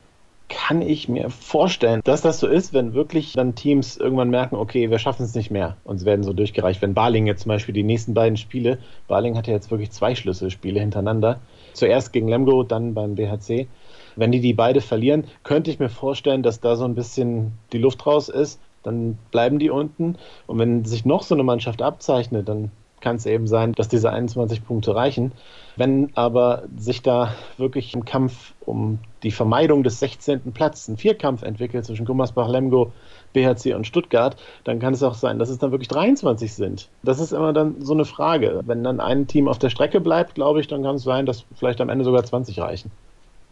[0.48, 4.90] kann ich mir vorstellen, dass das so ist, wenn wirklich dann Teams irgendwann merken, okay,
[4.90, 6.82] wir schaffen es nicht mehr und es werden so durchgereicht.
[6.82, 8.78] Wenn Barling jetzt zum Beispiel die nächsten beiden Spiele,
[9.08, 11.40] Barling hat ja jetzt wirklich zwei Schlüsselspiele hintereinander,
[11.72, 13.68] zuerst gegen Lemgo, dann beim BHC.
[14.16, 17.78] Wenn die die beide verlieren, könnte ich mir vorstellen, dass da so ein bisschen die
[17.78, 18.60] Luft raus ist.
[18.82, 20.16] Dann bleiben die unten.
[20.46, 22.70] Und wenn sich noch so eine Mannschaft abzeichnet, dann
[23.04, 25.32] kann es eben sein, dass diese 21 Punkte reichen.
[25.76, 30.52] Wenn aber sich da wirklich ein Kampf um die Vermeidung des 16.
[30.52, 32.92] Platzes, ein Vierkampf entwickelt zwischen Gummersbach, Lemgo,
[33.34, 36.88] BHC und Stuttgart, dann kann es auch sein, dass es dann wirklich 23 sind.
[37.02, 38.62] Das ist immer dann so eine Frage.
[38.64, 41.44] Wenn dann ein Team auf der Strecke bleibt, glaube ich, dann kann es sein, dass
[41.54, 42.90] vielleicht am Ende sogar 20 reichen.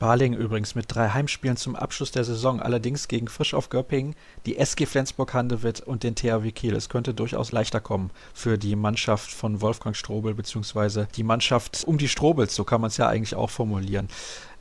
[0.03, 4.59] Baling übrigens mit drei Heimspielen zum Abschluss der Saison, allerdings gegen Frisch auf Göppingen, die
[4.59, 6.75] SG Flensburg-Handewitt und den THW Kiel.
[6.75, 11.99] Es könnte durchaus leichter kommen für die Mannschaft von Wolfgang Strobel, beziehungsweise die Mannschaft um
[11.99, 14.09] die Strobels, so kann man es ja eigentlich auch formulieren.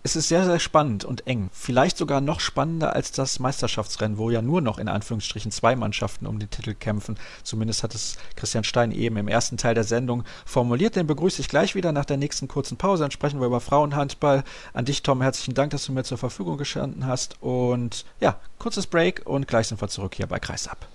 [0.04, 1.52] Es ist sehr, sehr spannend und eng.
[1.54, 6.26] Vielleicht sogar noch spannender als das Meisterschaftsrennen, wo ja nur noch in Anführungsstrichen zwei Mannschaften
[6.26, 7.18] um den Titel kämpfen.
[7.44, 10.96] Zumindest hat es Christian Stein eben im ersten Teil der Sendung formuliert.
[10.96, 13.04] Den begrüße ich gleich wieder nach der nächsten kurzen Pause.
[13.04, 14.44] Dann sprechen wir über Frauenhandball.
[14.74, 17.40] An dich, Tom, herzlichen Dank, dass du mir zur Verfügung gestanden hast.
[17.40, 20.88] Und ja, kurzes Break und gleich sind wir zurück hier bei Kreisab.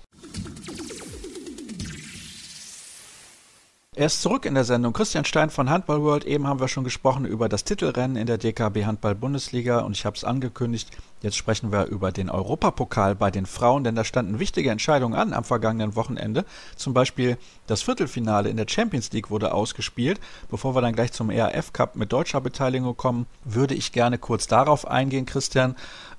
[3.97, 4.93] Er ist zurück in der Sendung.
[4.93, 6.23] Christian Stein von Handball World.
[6.23, 10.05] Eben haben wir schon gesprochen über das Titelrennen in der DKB Handball Bundesliga und ich
[10.05, 10.95] habe es angekündigt.
[11.23, 15.33] Jetzt sprechen wir über den Europapokal bei den Frauen, denn da standen wichtige Entscheidungen an
[15.33, 16.45] am vergangenen Wochenende.
[16.75, 20.19] Zum Beispiel das Viertelfinale in der Champions League wurde ausgespielt.
[20.51, 24.45] Bevor wir dann gleich zum ERF Cup mit deutscher Beteiligung kommen, würde ich gerne kurz
[24.45, 25.75] darauf eingehen, Christian.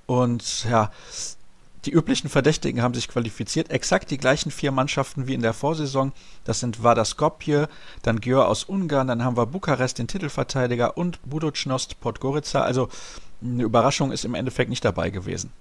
[0.06, 0.90] Und ja,
[1.84, 3.70] die üblichen Verdächtigen haben sich qualifiziert.
[3.70, 6.12] Exakt die gleichen vier Mannschaften wie in der Vorsaison.
[6.44, 7.68] Das sind Vardar Skopje,
[8.02, 12.62] dann Györ aus Ungarn, dann haben wir Bukarest, den Titelverteidiger und Buducnost Podgorica.
[12.62, 12.88] Also
[13.42, 15.52] eine Überraschung ist im Endeffekt nicht dabei gewesen.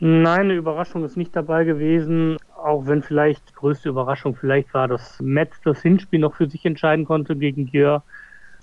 [0.00, 4.88] Nein, eine Überraschung ist nicht dabei gewesen, auch wenn vielleicht die größte Überraschung vielleicht war,
[4.88, 8.02] dass Metz das Hinspiel noch für sich entscheiden konnte gegen Györ.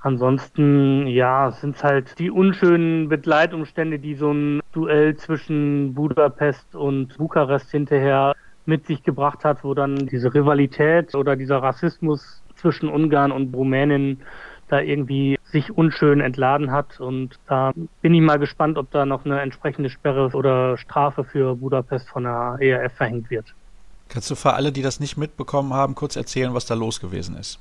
[0.03, 7.17] Ansonsten, ja, sind es halt die unschönen Begleitumstände, die so ein Duell zwischen Budapest und
[7.17, 8.33] Bukarest hinterher
[8.65, 14.21] mit sich gebracht hat, wo dann diese Rivalität oder dieser Rassismus zwischen Ungarn und Rumänien
[14.69, 16.99] da irgendwie sich unschön entladen hat.
[16.99, 21.55] Und da bin ich mal gespannt, ob da noch eine entsprechende Sperre oder Strafe für
[21.55, 23.53] Budapest von der ERF verhängt wird.
[24.09, 27.37] Kannst du für alle, die das nicht mitbekommen haben, kurz erzählen, was da los gewesen
[27.37, 27.59] ist?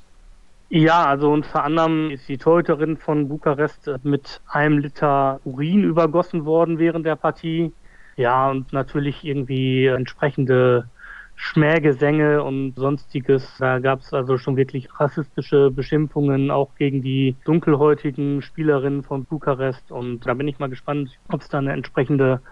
[0.72, 6.78] Ja, also unter anderem ist die Torhüterin von Bukarest mit einem Liter Urin übergossen worden
[6.78, 7.72] während der Partie.
[8.16, 10.88] Ja, und natürlich irgendwie entsprechende
[11.34, 13.52] Schmähgesänge und sonstiges.
[13.58, 19.90] Da gab es also schon wirklich rassistische Beschimpfungen auch gegen die dunkelhäutigen Spielerinnen von Bukarest.
[19.90, 22.42] Und da bin ich mal gespannt, ob es da eine entsprechende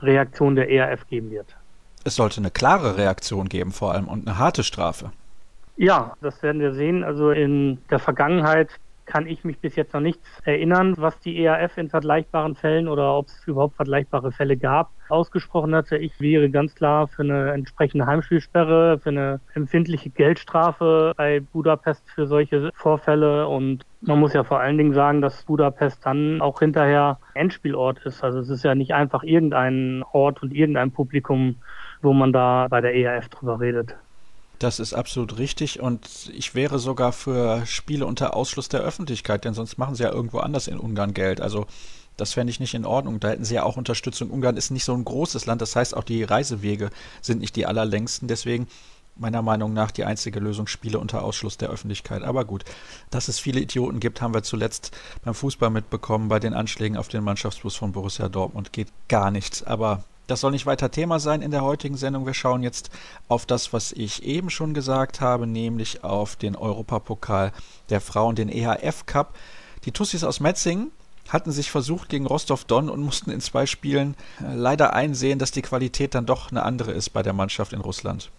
[0.00, 1.56] Reaktion der ERF geben wird.
[2.04, 5.10] Es sollte eine klare Reaktion geben vor allem und eine harte Strafe.
[5.76, 7.02] Ja, das werden wir sehen.
[7.02, 11.76] Also in der Vergangenheit kann ich mich bis jetzt noch nichts erinnern, was die ERF
[11.76, 15.96] in vergleichbaren Fällen oder ob es überhaupt vergleichbare Fälle gab, ausgesprochen hatte.
[15.98, 22.26] Ich wäre ganz klar für eine entsprechende Heimspielsperre, für eine empfindliche Geldstrafe bei Budapest für
[22.26, 27.18] solche Vorfälle und man muss ja vor allen Dingen sagen, dass Budapest dann auch hinterher
[27.34, 28.22] Endspielort ist.
[28.22, 31.56] Also es ist ja nicht einfach irgendein Ort und irgendein Publikum,
[32.02, 33.96] wo man da bei der ERF drüber redet.
[34.58, 39.54] Das ist absolut richtig und ich wäre sogar für Spiele unter Ausschluss der Öffentlichkeit, denn
[39.54, 41.40] sonst machen sie ja irgendwo anders in Ungarn Geld.
[41.40, 41.66] Also
[42.16, 43.18] das fände ich nicht in Ordnung.
[43.18, 44.30] Da hätten sie ja auch Unterstützung.
[44.30, 46.90] Ungarn ist nicht so ein großes Land, das heißt auch die Reisewege
[47.20, 48.28] sind nicht die allerlängsten.
[48.28, 48.68] Deswegen
[49.16, 52.22] meiner Meinung nach die einzige Lösung Spiele unter Ausschluss der Öffentlichkeit.
[52.22, 52.64] Aber gut,
[53.10, 54.92] dass es viele Idioten gibt, haben wir zuletzt
[55.24, 59.62] beim Fußball mitbekommen, bei den Anschlägen auf den Mannschaftsbus von Borussia Dortmund geht gar nichts.
[59.62, 62.26] Aber das soll nicht weiter Thema sein in der heutigen Sendung.
[62.26, 62.90] Wir schauen jetzt
[63.28, 67.52] auf das, was ich eben schon gesagt habe, nämlich auf den Europapokal
[67.90, 69.34] der Frauen, den EHF Cup.
[69.84, 70.90] Die Tussis aus Metzingen
[71.28, 75.62] hatten sich versucht gegen Rostov-Don und mussten in zwei Spielen äh, leider einsehen, dass die
[75.62, 78.30] Qualität dann doch eine andere ist bei der Mannschaft in Russland.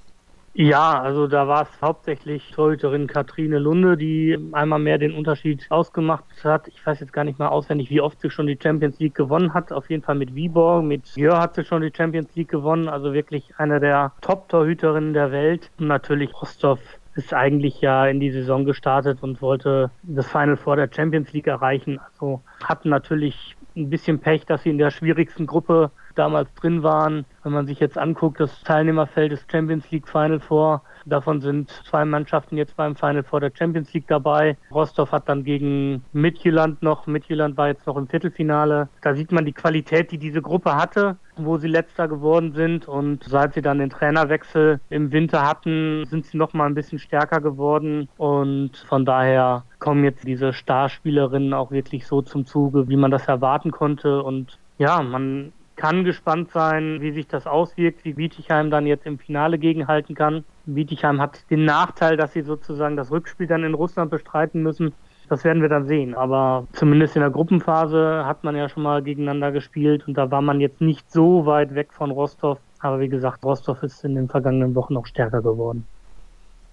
[0.58, 6.24] Ja, also da war es hauptsächlich Torhüterin Katrine Lunde, die einmal mehr den Unterschied ausgemacht
[6.46, 6.70] hat.
[6.70, 9.54] Ich weiß jetzt gar nicht mal auswendig, wie oft sie schon die Champions League gewonnen
[9.54, 9.74] hat.
[9.74, 12.88] Auf jeden Fall mit Viborg, mit Jör hat sie schon die Champions League gewonnen.
[12.88, 15.72] Also wirklich eine der Top-Torhüterinnen der Welt.
[15.78, 16.80] Und natürlich Rostov
[17.16, 21.48] ist eigentlich ja in die Saison gestartet und wollte das Final vor der Champions League
[21.48, 22.00] erreichen.
[22.00, 27.26] Also hatten natürlich ein bisschen Pech, dass sie in der schwierigsten Gruppe damals drin waren.
[27.44, 32.06] Wenn man sich jetzt anguckt, das Teilnehmerfeld des Champions League Final Four, davon sind zwei
[32.06, 34.58] Mannschaften jetzt beim Final Four der Champions League dabei.
[34.72, 38.90] Rostov hat dann gegen Midtjylland noch, Midtjylland war jetzt noch im Viertelfinale.
[39.02, 43.24] Da sieht man die Qualität, die diese Gruppe hatte, wo sie letzter geworden sind und
[43.24, 47.42] seit sie dann den Trainerwechsel im Winter hatten, sind sie noch mal ein bisschen stärker
[47.42, 53.12] geworden und von daher kommen jetzt diese Starspielerinnen auch wirklich so zum Zuge, wie man
[53.12, 58.72] das erwarten konnte und ja, man kann gespannt sein, wie sich das auswirkt, wie Bietigheim
[58.72, 60.44] dann jetzt im Finale gegenhalten kann.
[60.66, 64.94] Bietigheim hat den Nachteil, dass sie sozusagen das Rückspiel dann in Russland bestreiten müssen.
[65.28, 66.16] Das werden wir dann sehen.
[66.16, 70.42] Aber zumindest in der Gruppenphase hat man ja schon mal gegeneinander gespielt und da war
[70.42, 72.60] man jetzt nicht so weit weg von Rostov.
[72.80, 75.88] Aber wie gesagt, Rostov ist in den vergangenen Wochen noch stärker geworden.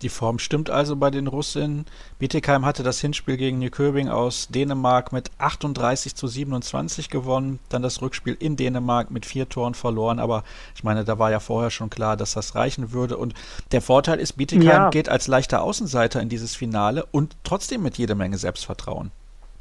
[0.02, 1.86] Die Form stimmt also bei den Russinnen.
[2.18, 8.02] Bietigheim hatte das Hinspiel gegen Nyköping aus Dänemark mit 38 zu 27 gewonnen, dann das
[8.02, 10.42] Rückspiel in Dänemark mit vier Toren verloren, aber
[10.74, 13.34] ich meine, da war ja vorher schon klar, dass das reichen würde und
[13.70, 14.90] der Vorteil ist, Bietigheim ja.
[14.90, 19.12] geht als leichter Außenseiter in dieses Finale und trotzdem mit jede Menge Selbstvertrauen.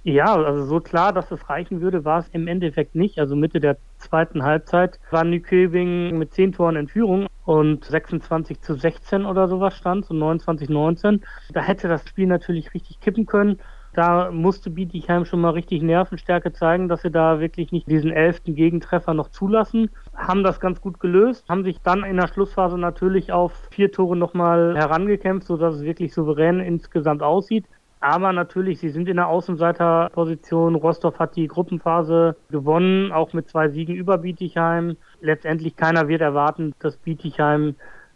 [0.04, 3.20] Ja, also so klar, dass es reichen würde, war es im Endeffekt nicht.
[3.20, 8.76] Also Mitte der zweiten Halbzeit war Nyköping mit zehn Toren in Führung und 26 zu
[8.76, 11.24] 16 oder sowas stand, so 29, 19.
[11.54, 13.60] Da hätte das Spiel natürlich richtig kippen können.
[13.94, 18.56] Da musste Bietigheim schon mal richtig Nervenstärke zeigen, dass sie da wirklich nicht diesen elften
[18.56, 19.90] Gegentreffer noch zulassen.
[20.16, 24.16] Haben das ganz gut gelöst, haben sich dann in der Schlussphase natürlich auf vier Tore
[24.16, 27.66] nochmal herangekämpft, sodass es wirklich souverän insgesamt aussieht.
[28.02, 30.74] Aber natürlich, sie sind in der Außenseiterposition.
[30.74, 34.98] Rostov hat die Gruppenphase gewonnen, auch mit zwei Siegen über Bietigheim.
[35.22, 37.76] Letztendlich keiner wird erwarten, dass Bietigheim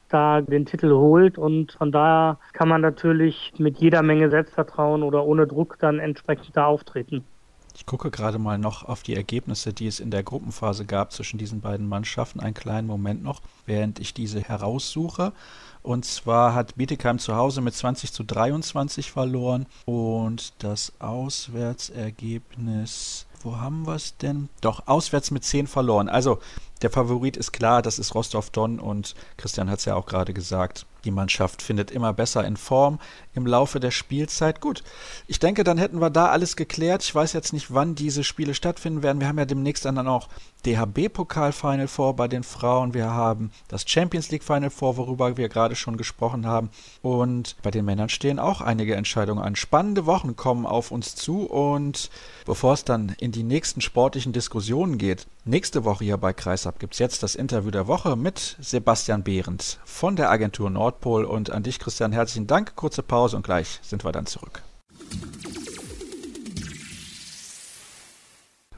[0.10, 5.26] da den Titel holt und von daher kann man natürlich mit jeder Menge Selbstvertrauen oder
[5.26, 7.24] ohne Druck dann entsprechend da auftreten.
[7.76, 11.38] Ich gucke gerade mal noch auf die Ergebnisse, die es in der Gruppenphase gab zwischen
[11.38, 12.40] diesen beiden Mannschaften.
[12.40, 15.34] Einen kleinen Moment noch, während ich diese heraussuche.
[15.86, 23.58] Und zwar hat Bietigheim zu Hause mit 20 zu 23 verloren und das Auswärtsergebnis, wo
[23.58, 24.50] haben wir es denn?
[24.62, 26.10] Doch, auswärts mit 10 verloren.
[26.10, 26.40] Also
[26.82, 30.88] der Favorit ist klar, das ist Rostov-Don und Christian hat es ja auch gerade gesagt.
[31.06, 33.00] Die Mannschaft findet immer besser in Form
[33.34, 34.60] im Laufe der Spielzeit.
[34.60, 34.84] Gut,
[35.28, 37.04] ich denke, dann hätten wir da alles geklärt.
[37.04, 39.22] Ich weiß jetzt nicht, wann diese Spiele stattfinden werden.
[39.22, 40.28] Wir haben ja demnächst dann auch
[40.66, 42.94] DHB-Pokal Final Four bei den Frauen.
[42.94, 46.70] Wir haben das Champions League Final Four, worüber wir gerade schon gesprochen haben.
[47.02, 49.56] Und bei den Männern stehen auch einige Entscheidungen an.
[49.56, 51.46] Spannende Wochen kommen auf uns zu.
[51.46, 52.10] Und
[52.46, 56.94] bevor es dann in die nächsten sportlichen Diskussionen geht, nächste Woche hier bei Kreisab gibt
[56.94, 61.26] es jetzt das Interview der Woche mit Sebastian Behrendt von der Agentur Nordpol.
[61.26, 62.76] Und an dich, Christian, herzlichen Dank.
[62.76, 64.62] Kurze Pause und gleich sind wir dann zurück.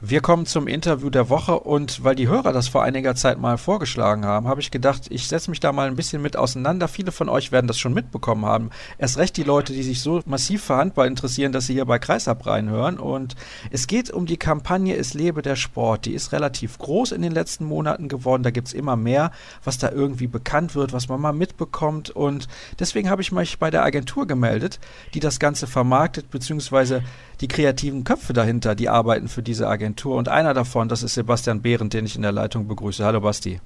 [0.00, 3.58] Wir kommen zum Interview der Woche und weil die Hörer das vor einiger Zeit mal
[3.58, 6.86] vorgeschlagen haben, habe ich gedacht, ich setze mich da mal ein bisschen mit auseinander.
[6.86, 8.70] Viele von euch werden das schon mitbekommen haben.
[8.98, 11.98] Erst recht die Leute, die sich so massiv für Handball interessieren, dass sie hier bei
[11.98, 13.00] Kreisab reinhören.
[13.00, 13.34] Und
[13.72, 16.06] es geht um die Kampagne Es lebe der Sport.
[16.06, 18.44] Die ist relativ groß in den letzten Monaten geworden.
[18.44, 19.32] Da gibt es immer mehr,
[19.64, 22.10] was da irgendwie bekannt wird, was man mal mitbekommt.
[22.10, 22.46] Und
[22.78, 24.78] deswegen habe ich mich bei der Agentur gemeldet,
[25.14, 27.02] die das Ganze vermarktet, beziehungsweise
[27.40, 30.16] die kreativen Köpfe dahinter, die arbeiten für diese Agentur.
[30.16, 33.04] Und einer davon, das ist Sebastian Behrendt, den ich in der Leitung begrüße.
[33.04, 33.60] Hallo Basti.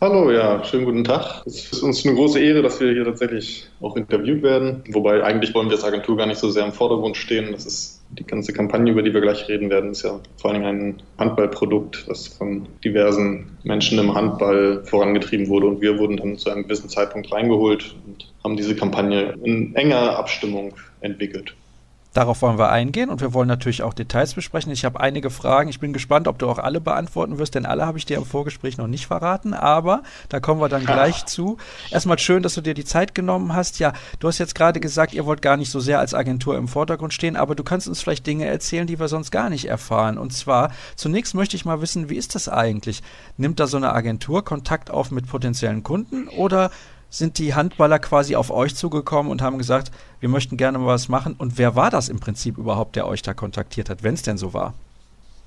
[0.00, 1.46] Hallo, ja, schönen guten Tag.
[1.46, 4.82] Es ist uns eine große Ehre, dass wir hier tatsächlich auch interviewt werden.
[4.88, 7.52] Wobei eigentlich wollen wir als Agentur gar nicht so sehr im Vordergrund stehen.
[7.52, 10.66] Das ist die ganze Kampagne, über die wir gleich reden werden, ist ja vor Dingen
[10.66, 15.68] ein Handballprodukt, das von diversen Menschen im Handball vorangetrieben wurde.
[15.68, 20.18] Und wir wurden dann zu einem gewissen Zeitpunkt reingeholt und haben diese Kampagne in enger
[20.18, 21.54] Abstimmung entwickelt.
[22.12, 24.70] Darauf wollen wir eingehen und wir wollen natürlich auch Details besprechen.
[24.70, 25.70] Ich habe einige Fragen.
[25.70, 28.26] Ich bin gespannt, ob du auch alle beantworten wirst, denn alle habe ich dir im
[28.26, 31.56] Vorgespräch noch nicht verraten, aber da kommen wir dann gleich zu.
[31.90, 33.78] Erstmal schön, dass du dir die Zeit genommen hast.
[33.78, 36.68] Ja, du hast jetzt gerade gesagt, ihr wollt gar nicht so sehr als Agentur im
[36.68, 40.18] Vordergrund stehen, aber du kannst uns vielleicht Dinge erzählen, die wir sonst gar nicht erfahren.
[40.18, 43.02] Und zwar, zunächst möchte ich mal wissen, wie ist das eigentlich?
[43.38, 46.70] Nimmt da so eine Agentur Kontakt auf mit potenziellen Kunden oder
[47.12, 51.08] sind die Handballer quasi auf euch zugekommen und haben gesagt, wir möchten gerne mal was
[51.08, 51.34] machen.
[51.36, 54.38] Und wer war das im Prinzip überhaupt, der euch da kontaktiert hat, wenn es denn
[54.38, 54.72] so war?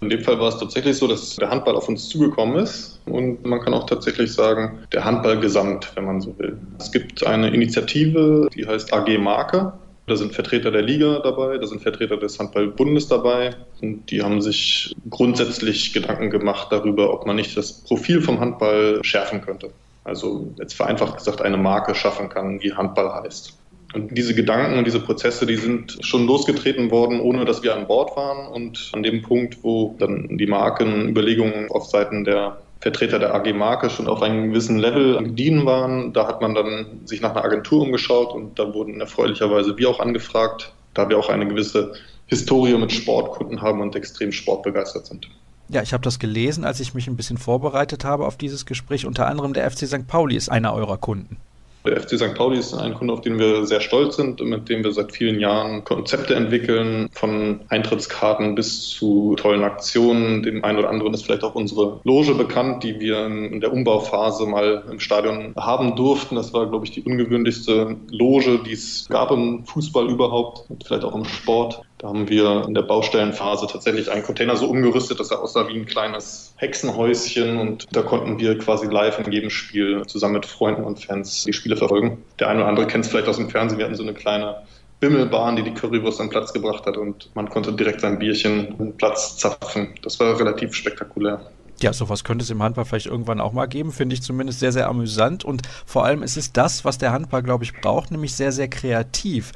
[0.02, 3.44] In dem Fall war es tatsächlich so, dass der Handball auf uns zugekommen ist und
[3.46, 6.60] man kann auch tatsächlich sagen, der Handball gesamt, wenn man so will.
[6.78, 9.74] Es gibt eine Initiative, die heißt AG Marke.
[10.08, 14.40] Da sind Vertreter der Liga dabei, da sind Vertreter des Handballbundes dabei und die haben
[14.40, 19.72] sich grundsätzlich Gedanken gemacht darüber, ob man nicht das Profil vom Handball schärfen könnte.
[20.06, 23.58] Also jetzt vereinfacht gesagt eine Marke schaffen kann, die Handball heißt.
[23.94, 27.88] Und diese Gedanken und diese Prozesse, die sind schon losgetreten worden, ohne dass wir an
[27.88, 28.48] Bord waren.
[28.48, 33.90] Und an dem Punkt, wo dann die Markenüberlegungen auf Seiten der Vertreter der AG Marke
[33.90, 37.82] schon auf einem gewissen Level gediehen waren, da hat man dann sich nach einer Agentur
[37.82, 41.94] umgeschaut und da wurden erfreulicherweise wir auch angefragt, da wir auch eine gewisse
[42.28, 45.30] Historie mit Sportkunden haben und extrem sportbegeistert sind.
[45.70, 49.06] Ja, ich habe das gelesen, als ich mich ein bisschen vorbereitet habe auf dieses Gespräch.
[49.06, 50.08] Unter anderem der FC St.
[50.08, 51.38] Pauli ist einer eurer Kunden.
[51.86, 52.34] Der FC St.
[52.34, 55.40] Pauli ist ein Kunde, auf den wir sehr stolz sind, mit dem wir seit vielen
[55.40, 60.42] Jahren Konzepte entwickeln, von Eintrittskarten bis zu tollen Aktionen.
[60.42, 64.48] Dem einen oder anderen ist vielleicht auch unsere Loge bekannt, die wir in der Umbauphase
[64.48, 66.36] mal im Stadion haben durften.
[66.36, 71.04] Das war, glaube ich, die ungewöhnlichste Loge, die es gab im Fußball überhaupt und vielleicht
[71.04, 71.84] auch im Sport.
[71.98, 75.76] Da haben wir in der Baustellenphase tatsächlich einen Container so umgerüstet, dass er aussah wie
[75.76, 80.84] ein kleines Hexenhäuschen und da konnten wir quasi live in jedem Spiel zusammen mit Freunden
[80.84, 82.24] und Fans die Spiele verfolgen.
[82.40, 83.78] Der eine oder andere kennt es vielleicht aus dem Fernsehen.
[83.78, 84.64] Wir hatten so eine kleine
[85.00, 88.94] Bimmelbahn, die die Currywurst am Platz gebracht hat und man konnte direkt sein Bierchen am
[88.94, 89.94] Platz zapfen.
[90.02, 91.50] Das war relativ spektakulär.
[91.82, 94.72] Ja, sowas könnte es im Handball vielleicht irgendwann auch mal geben, finde ich zumindest sehr,
[94.72, 98.34] sehr amüsant und vor allem ist es das, was der Handball, glaube ich, braucht, nämlich
[98.34, 99.52] sehr, sehr kreativ.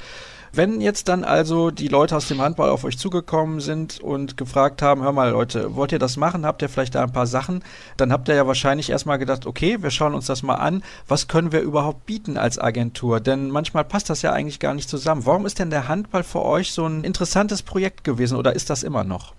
[0.52, 4.82] Wenn jetzt dann also die Leute aus dem Handball auf euch zugekommen sind und gefragt
[4.82, 6.46] haben, hör mal Leute, wollt ihr das machen?
[6.46, 7.64] Habt ihr vielleicht da ein paar Sachen?
[7.98, 10.84] Dann habt ihr ja wahrscheinlich erstmal gedacht, okay, wir schauen uns das mal an.
[11.08, 13.20] Was können wir überhaupt bieten als Agentur?
[13.20, 15.26] Denn manchmal passt das ja eigentlich gar nicht zusammen.
[15.26, 18.84] Warum ist denn der Handball für euch so ein interessantes Projekt gewesen oder ist das
[18.84, 19.34] immer noch?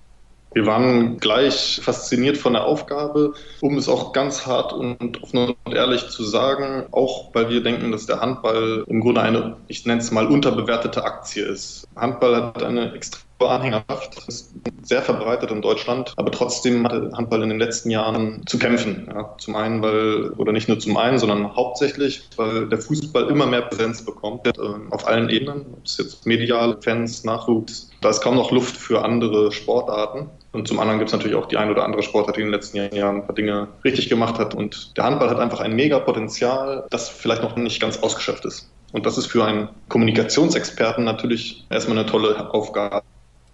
[0.52, 5.74] Wir waren gleich fasziniert von der Aufgabe, um es auch ganz hart und offen und
[5.74, 10.00] ehrlich zu sagen, auch weil wir denken, dass der Handball im Grunde eine, ich nenne
[10.00, 11.86] es mal, unterbewertete Aktie ist.
[11.94, 17.48] Handball hat eine extrem Anhängerschaft ist sehr verbreitet in Deutschland, aber trotzdem hatte Handball in
[17.48, 19.08] den letzten Jahren zu kämpfen.
[19.12, 23.46] Ja, zum einen, weil, oder nicht nur zum einen, sondern hauptsächlich, weil der Fußball immer
[23.46, 24.52] mehr Präsenz bekommt, äh,
[24.90, 29.02] auf allen Ebenen, ob es jetzt medial, Fans, Nachwuchs, da ist kaum noch Luft für
[29.02, 30.28] andere Sportarten.
[30.52, 32.52] Und zum anderen gibt es natürlich auch die ein oder andere Sportart, die in den
[32.52, 34.54] letzten Jahren ein paar Dinge richtig gemacht hat.
[34.54, 38.68] Und der Handball hat einfach ein mega Potenzial, das vielleicht noch nicht ganz ausgeschöpft ist.
[38.92, 43.02] Und das ist für einen Kommunikationsexperten natürlich erstmal eine tolle Aufgabe.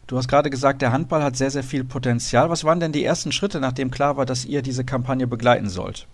[0.07, 2.49] Du hast gerade gesagt, der Handball hat sehr, sehr viel Potenzial.
[2.49, 6.07] Was waren denn die ersten Schritte, nachdem klar war, dass ihr diese Kampagne begleiten sollt?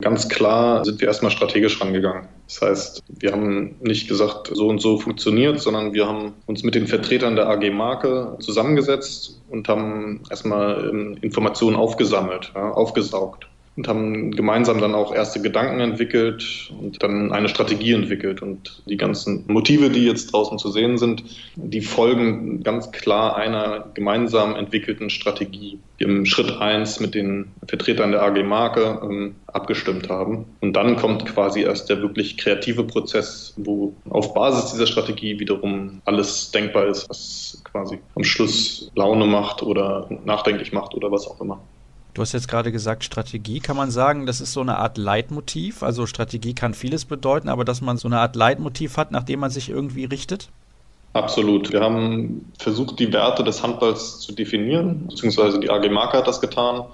[0.00, 2.28] Ganz klar sind wir erstmal strategisch rangegangen.
[2.46, 6.74] Das heißt, wir haben nicht gesagt, so und so funktioniert, sondern wir haben uns mit
[6.74, 14.32] den Vertretern der AG Marke zusammengesetzt und haben erstmal ähm, Informationen aufgesammelt, aufgesaugt und haben
[14.32, 18.42] gemeinsam dann auch erste Gedanken entwickelt und dann eine Strategie entwickelt.
[18.42, 21.22] Und die ganzen Motive, die jetzt draußen zu sehen sind,
[21.56, 28.10] die folgen ganz klar einer gemeinsam entwickelten Strategie, die im Schritt eins mit den Vertretern
[28.10, 30.46] der AG Marke ähm, abgestimmt haben.
[30.60, 36.02] Und dann kommt quasi erst der wirklich kreative Prozess, wo auf Basis dieser Strategie wiederum
[36.04, 41.40] alles denkbar ist, was quasi am Schluss Laune macht oder nachdenklich macht oder was auch
[41.40, 41.60] immer.
[42.14, 43.60] Du hast jetzt gerade gesagt, Strategie.
[43.60, 45.82] Kann man sagen, das ist so eine Art Leitmotiv?
[45.82, 49.40] Also Strategie kann vieles bedeuten, aber dass man so eine Art Leitmotiv hat, nach dem
[49.40, 50.48] man sich irgendwie richtet?
[51.12, 51.72] Absolut.
[51.72, 56.40] Wir haben versucht, die Werte des Handballs zu definieren, beziehungsweise die AG Marke hat das
[56.40, 56.84] getan.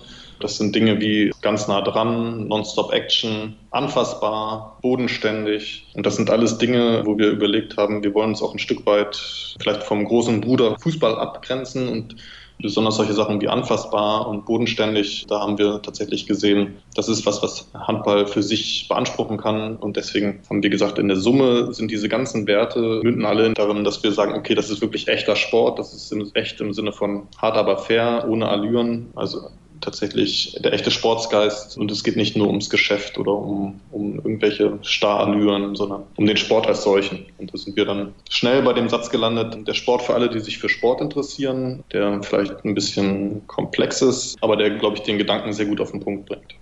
[0.40, 5.86] Das sind Dinge wie ganz nah dran, Nonstop Action, anfassbar, bodenständig.
[5.94, 8.84] Und das sind alles Dinge, wo wir überlegt haben, wir wollen uns auch ein Stück
[8.84, 9.16] weit
[9.58, 12.16] vielleicht vom großen Bruder Fußball abgrenzen und
[12.60, 17.42] Besonders solche Sachen wie anfassbar und bodenständig, da haben wir tatsächlich gesehen, das ist was,
[17.42, 19.76] was Handball für sich beanspruchen kann.
[19.76, 23.84] Und deswegen haben wir gesagt, in der Summe sind diese ganzen Werte, münden alle darin,
[23.84, 27.28] dass wir sagen, okay, das ist wirklich echter Sport, das ist echt im Sinne von
[27.38, 29.10] hart aber fair, ohne Allüren.
[29.14, 29.50] Also
[29.86, 34.78] tatsächlich der echte Sportsgeist und es geht nicht nur ums Geschäft oder um, um irgendwelche
[34.82, 37.24] Starallüren, sondern um den Sport als solchen.
[37.38, 40.40] Und da sind wir dann schnell bei dem Satz gelandet, der Sport für alle, die
[40.40, 45.18] sich für Sport interessieren, der vielleicht ein bisschen komplex ist, aber der, glaube ich, den
[45.18, 46.54] Gedanken sehr gut auf den Punkt bringt.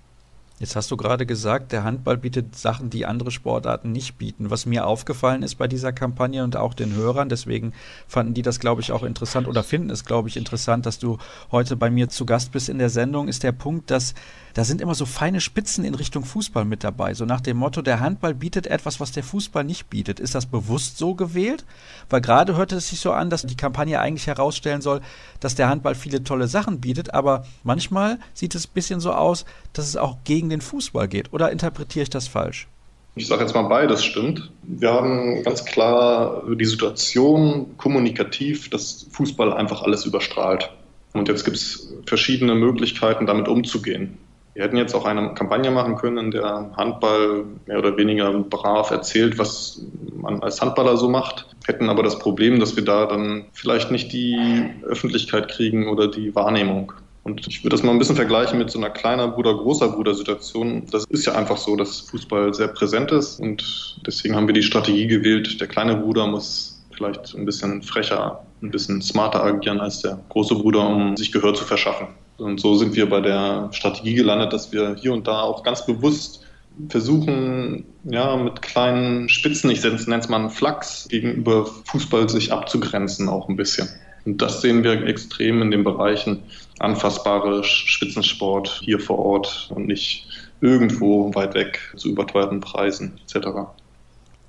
[0.60, 4.50] Jetzt hast du gerade gesagt, der Handball bietet Sachen, die andere Sportarten nicht bieten.
[4.50, 7.72] Was mir aufgefallen ist bei dieser Kampagne und auch den Hörern, deswegen
[8.06, 11.18] fanden die das, glaube ich, auch interessant oder finden es, glaube ich, interessant, dass du
[11.50, 14.14] heute bei mir zu Gast bist in der Sendung, ist der Punkt, dass
[14.54, 17.12] da sind immer so feine Spitzen in Richtung Fußball mit dabei.
[17.14, 20.20] So nach dem Motto, der Handball bietet etwas, was der Fußball nicht bietet.
[20.20, 21.64] Ist das bewusst so gewählt?
[22.08, 25.00] Weil gerade hörte es sich so an, dass die Kampagne eigentlich herausstellen soll,
[25.40, 29.44] dass der Handball viele tolle Sachen bietet, aber manchmal sieht es ein bisschen so aus,
[29.72, 31.32] dass es auch gegen den Fußball geht.
[31.32, 32.68] Oder interpretiere ich das falsch?
[33.16, 34.50] Ich sage jetzt mal beides stimmt.
[34.64, 40.70] Wir haben ganz klar die Situation kommunikativ, dass Fußball einfach alles überstrahlt.
[41.12, 44.18] Und jetzt gibt es verschiedene Möglichkeiten, damit umzugehen.
[44.54, 48.90] Wir hätten jetzt auch eine Kampagne machen können, in der Handball mehr oder weniger brav
[48.90, 49.82] erzählt, was
[50.16, 54.12] man als Handballer so macht, hätten aber das Problem, dass wir da dann vielleicht nicht
[54.12, 56.92] die Öffentlichkeit kriegen oder die Wahrnehmung.
[57.24, 60.14] Und ich würde das mal ein bisschen vergleichen mit so einer kleiner Bruder, großer Bruder
[60.14, 60.84] Situation.
[60.90, 64.62] Das ist ja einfach so, dass Fußball sehr präsent ist und deswegen haben wir die
[64.62, 70.02] Strategie gewählt, der kleine Bruder muss vielleicht ein bisschen frecher, ein bisschen smarter agieren als
[70.02, 72.08] der große Bruder, um sich Gehör zu verschaffen.
[72.36, 75.86] Und so sind wir bei der Strategie gelandet, dass wir hier und da auch ganz
[75.86, 76.44] bewusst
[76.88, 83.28] versuchen, ja, mit kleinen Spitzen, ich nenne es mal einen Flachs, gegenüber Fußball sich abzugrenzen
[83.28, 83.88] auch ein bisschen.
[84.24, 86.42] Und das sehen wir extrem in den Bereichen
[86.84, 90.28] anfassbare Spitzensport hier vor Ort und nicht
[90.60, 93.48] irgendwo weit weg zu überteuerten Preisen etc.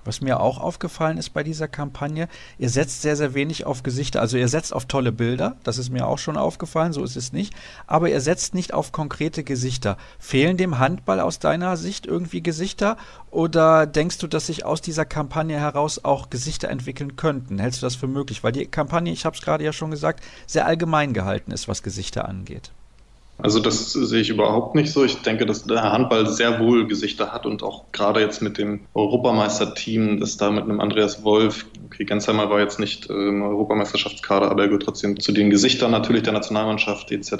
[0.06, 2.28] Was mir auch aufgefallen ist bei dieser Kampagne,
[2.60, 4.22] ihr setzt sehr, sehr wenig auf Gesichter.
[4.22, 7.34] Also ihr setzt auf tolle Bilder, das ist mir auch schon aufgefallen, so ist es
[7.34, 7.56] nicht.
[7.88, 9.98] Aber ihr setzt nicht auf konkrete Gesichter.
[10.20, 12.98] Fehlen dem Handball aus deiner Sicht irgendwie Gesichter?
[13.32, 17.58] Oder denkst du, dass sich aus dieser Kampagne heraus auch Gesichter entwickeln könnten?
[17.58, 18.44] Hältst du das für möglich?
[18.44, 21.82] Weil die Kampagne, ich habe es gerade ja schon gesagt, sehr allgemein gehalten ist, was
[21.82, 22.72] Gesichter angeht.
[23.38, 25.04] Also das sehe ich überhaupt nicht so.
[25.04, 28.88] Ich denke, dass der Handball sehr wohl Gesichter hat und auch gerade jetzt mit dem
[28.94, 34.64] Europameisterteam, das da mit einem Andreas Wolf, okay, Gensheimer war jetzt nicht im Europameisterschaftskader, aber
[34.64, 37.34] er gehört trotzdem zu den Gesichtern natürlich der Nationalmannschaft etc.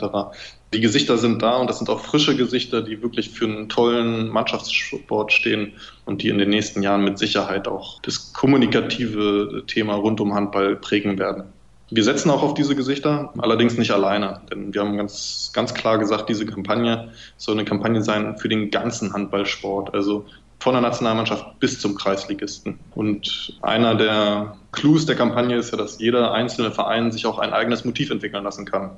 [0.74, 4.28] Die Gesichter sind da und das sind auch frische Gesichter, die wirklich für einen tollen
[4.28, 5.74] Mannschaftssport stehen
[6.04, 10.76] und die in den nächsten Jahren mit Sicherheit auch das kommunikative Thema rund um Handball
[10.76, 11.55] prägen werden.
[11.92, 16.00] Wir setzen auch auf diese Gesichter, allerdings nicht alleine, denn wir haben ganz, ganz klar
[16.00, 20.26] gesagt, diese Kampagne soll eine Kampagne sein für den ganzen Handballsport, also
[20.60, 22.80] von der Nationalmannschaft bis zum Kreisligisten.
[22.96, 27.54] Und einer der Clous der Kampagne ist ja, dass jeder einzelne Verein sich auch ein
[27.54, 28.92] eigenes Motiv entwickeln lassen kann.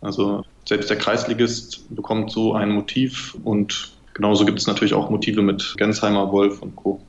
[0.00, 5.42] Also selbst der Kreisligist bekommt so ein Motiv und genauso gibt es natürlich auch Motive
[5.42, 7.00] mit Gensheimer, Wolf und Co.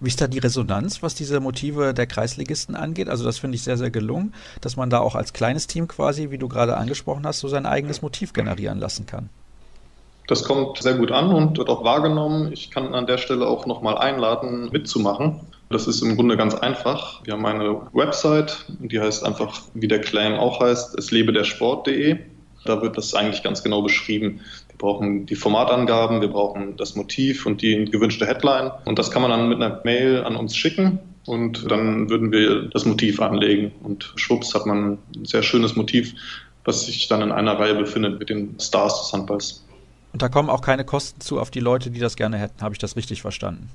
[0.00, 3.08] Wie ist da die Resonanz, was diese Motive der Kreisligisten angeht?
[3.08, 6.30] Also das finde ich sehr, sehr gelungen, dass man da auch als kleines Team quasi,
[6.30, 9.28] wie du gerade angesprochen hast, so sein eigenes Motiv generieren lassen kann.
[10.28, 12.52] Das kommt sehr gut an und wird auch wahrgenommen.
[12.52, 15.40] Ich kann an der Stelle auch nochmal einladen, mitzumachen.
[15.70, 17.24] Das ist im Grunde ganz einfach.
[17.24, 21.44] Wir haben eine Website, die heißt einfach, wie der Claim auch heißt, es lebe der
[21.44, 22.18] Sport.de.
[22.68, 24.40] Da wird das eigentlich ganz genau beschrieben.
[24.68, 28.70] Wir brauchen die Formatangaben, wir brauchen das Motiv und die gewünschte Headline.
[28.84, 30.98] Und das kann man dann mit einer Mail an uns schicken.
[31.24, 33.72] Und dann würden wir das Motiv anlegen.
[33.82, 36.14] Und schwupps hat man ein sehr schönes Motiv,
[36.64, 39.64] was sich dann in einer Reihe befindet mit den Stars des Handballs.
[40.12, 42.62] Und da kommen auch keine Kosten zu auf die Leute, die das gerne hätten.
[42.62, 43.70] Habe ich das richtig verstanden?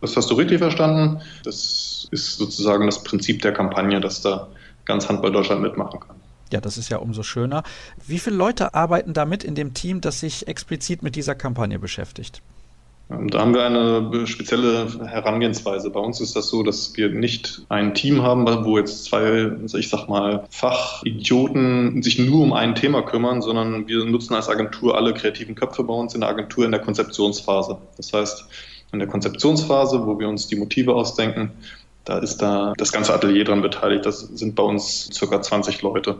[0.00, 1.20] Das hast du richtig verstanden.
[1.44, 4.48] Das ist sozusagen das Prinzip der Kampagne, dass da
[4.84, 6.17] ganz Handball Deutschland mitmachen kann.
[6.52, 7.62] Ja, das ist ja umso schöner.
[8.06, 11.78] Wie viele Leute arbeiten da mit in dem Team, das sich explizit mit dieser Kampagne
[11.78, 12.42] beschäftigt?
[13.08, 15.88] Da haben wir eine spezielle Herangehensweise.
[15.88, 19.88] Bei uns ist das so, dass wir nicht ein Team haben, wo jetzt zwei, ich
[19.88, 25.14] sag mal, Fachidioten sich nur um ein Thema kümmern, sondern wir nutzen als Agentur alle
[25.14, 27.78] kreativen Köpfe bei uns in der Agentur in der Konzeptionsphase.
[27.96, 28.44] Das heißt,
[28.92, 31.52] in der Konzeptionsphase, wo wir uns die Motive ausdenken,
[32.04, 34.04] da ist da das ganze Atelier dran beteiligt.
[34.04, 36.18] Das sind bei uns circa 20 Leute.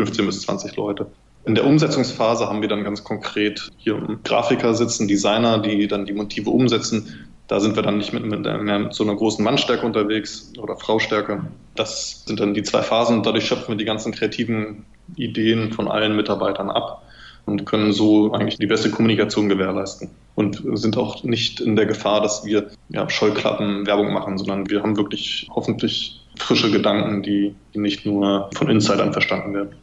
[0.00, 1.06] 15 bis 20 Leute.
[1.44, 6.12] In der Umsetzungsphase haben wir dann ganz konkret hier Grafiker sitzen, Designer, die dann die
[6.12, 7.28] Motive umsetzen.
[7.48, 11.44] Da sind wir dann nicht mit, mit, mit so einer großen Mannstärke unterwegs oder Fraustärke.
[11.74, 13.22] Das sind dann die zwei Phasen.
[13.22, 14.84] Dadurch schöpfen wir die ganzen kreativen
[15.16, 17.02] Ideen von allen Mitarbeitern ab
[17.46, 20.10] und können so eigentlich die beste Kommunikation gewährleisten.
[20.34, 24.82] Und sind auch nicht in der Gefahr, dass wir ja, Scheuklappen Werbung machen, sondern wir
[24.82, 29.74] haben wirklich hoffentlich frische Gedanken, die, die nicht nur von Insidern verstanden werden.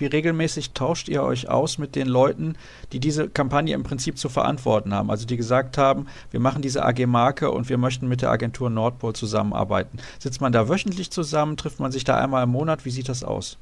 [0.00, 2.56] Wie regelmäßig tauscht ihr euch aus mit den Leuten,
[2.92, 5.10] die diese Kampagne im Prinzip zu verantworten haben?
[5.10, 9.14] Also die gesagt haben, wir machen diese AG-Marke und wir möchten mit der Agentur Nordpol
[9.14, 9.98] zusammenarbeiten.
[10.18, 11.56] Sitzt man da wöchentlich zusammen?
[11.56, 12.84] Trifft man sich da einmal im Monat?
[12.84, 13.58] Wie sieht das aus?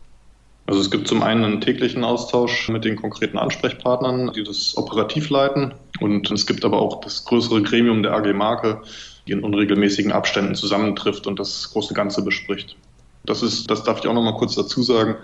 [0.66, 5.30] Also es gibt zum einen einen täglichen Austausch mit den konkreten Ansprechpartnern, die das operativ
[5.30, 5.74] leiten.
[6.00, 8.82] Und es gibt aber auch das größere Gremium der AG Marke,
[9.26, 12.76] die in unregelmäßigen Abständen zusammentrifft und das große Ganze bespricht.
[13.24, 15.16] Das ist, das darf ich auch noch mal kurz dazu sagen,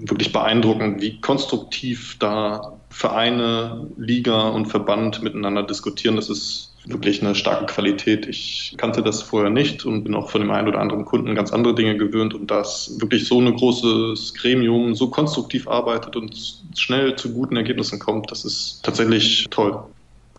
[0.00, 6.16] wirklich beeindruckend, wie konstruktiv da Vereine, Liga und Verband miteinander diskutieren.
[6.16, 8.26] Das ist wirklich eine starke Qualität.
[8.26, 11.52] Ich kannte das vorher nicht und bin auch von dem einen oder anderen Kunden ganz
[11.52, 16.34] andere Dinge gewöhnt und dass wirklich so ein großes Gremium so konstruktiv arbeitet und
[16.76, 19.82] schnell zu guten Ergebnissen kommt, das ist tatsächlich toll.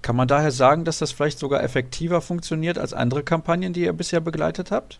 [0.01, 3.93] Kann man daher sagen, dass das vielleicht sogar effektiver funktioniert als andere Kampagnen, die ihr
[3.93, 4.99] bisher begleitet habt?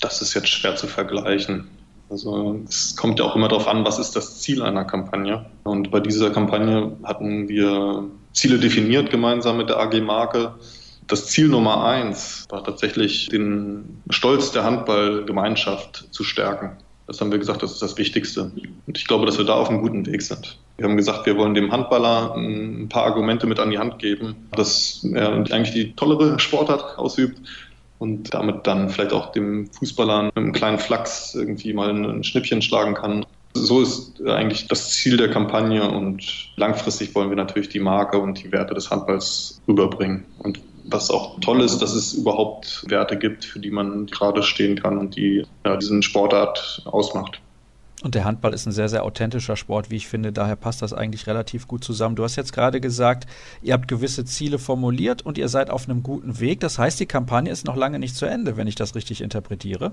[0.00, 1.68] Das ist jetzt schwer zu vergleichen.
[2.10, 5.46] Also es kommt ja auch immer darauf an, was ist das Ziel einer Kampagne.
[5.64, 10.54] Und bei dieser Kampagne hatten wir Ziele definiert gemeinsam mit der AG Marke.
[11.06, 16.76] Das Ziel Nummer eins war tatsächlich, den Stolz der Handballgemeinschaft zu stärken.
[17.06, 18.52] Das haben wir gesagt, das ist das Wichtigste.
[18.86, 20.58] Und ich glaube, dass wir da auf einem guten Weg sind.
[20.76, 24.36] Wir haben gesagt, wir wollen dem Handballer ein paar Argumente mit an die Hand geben,
[24.52, 27.40] dass er eigentlich die tollere Sportart ausübt,
[27.98, 32.62] und damit dann vielleicht auch dem Fußballer mit einem kleinen Flachs irgendwie mal ein Schnippchen
[32.62, 33.26] schlagen kann.
[33.54, 38.42] So ist eigentlich das Ziel der Kampagne und langfristig wollen wir natürlich die Marke und
[38.42, 40.24] die Werte des Handballs rüberbringen.
[40.38, 44.80] Und was auch toll ist, dass es überhaupt Werte gibt, für die man gerade stehen
[44.80, 47.40] kann und die ja, diesen Sportart ausmacht.
[48.02, 50.30] Und der Handball ist ein sehr, sehr authentischer Sport, wie ich finde.
[50.32, 52.14] Daher passt das eigentlich relativ gut zusammen.
[52.14, 53.26] Du hast jetzt gerade gesagt,
[53.60, 56.60] ihr habt gewisse Ziele formuliert und ihr seid auf einem guten Weg.
[56.60, 59.92] Das heißt, die Kampagne ist noch lange nicht zu Ende, wenn ich das richtig interpretiere.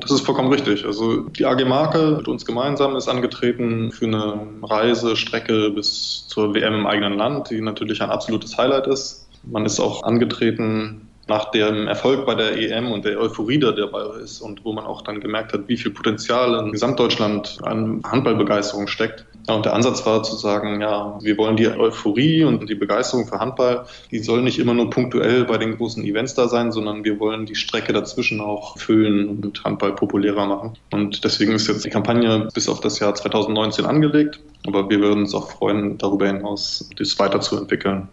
[0.00, 0.84] Das ist vollkommen richtig.
[0.84, 6.74] Also die AG Marke mit uns gemeinsam ist angetreten für eine Reisestrecke bis zur WM
[6.74, 9.28] im eigenen Land, die natürlich ein absolutes Highlight ist.
[9.42, 14.02] Man ist auch angetreten nach dem Erfolg bei der EM und der Euphorie, der dabei
[14.22, 18.88] ist und wo man auch dann gemerkt hat, wie viel Potenzial in Gesamtdeutschland an Handballbegeisterung
[18.88, 19.26] steckt.
[19.46, 23.26] Ja, und der Ansatz war zu sagen, ja, wir wollen die Euphorie und die Begeisterung
[23.26, 27.04] für Handball, die soll nicht immer nur punktuell bei den großen Events da sein, sondern
[27.04, 30.72] wir wollen die Strecke dazwischen auch füllen und Handball populärer machen.
[30.92, 34.40] Und deswegen ist jetzt die Kampagne bis auf das Jahr 2019 angelegt.
[34.66, 38.08] Aber wir würden uns auch freuen, darüber hinaus das weiterzuentwickeln.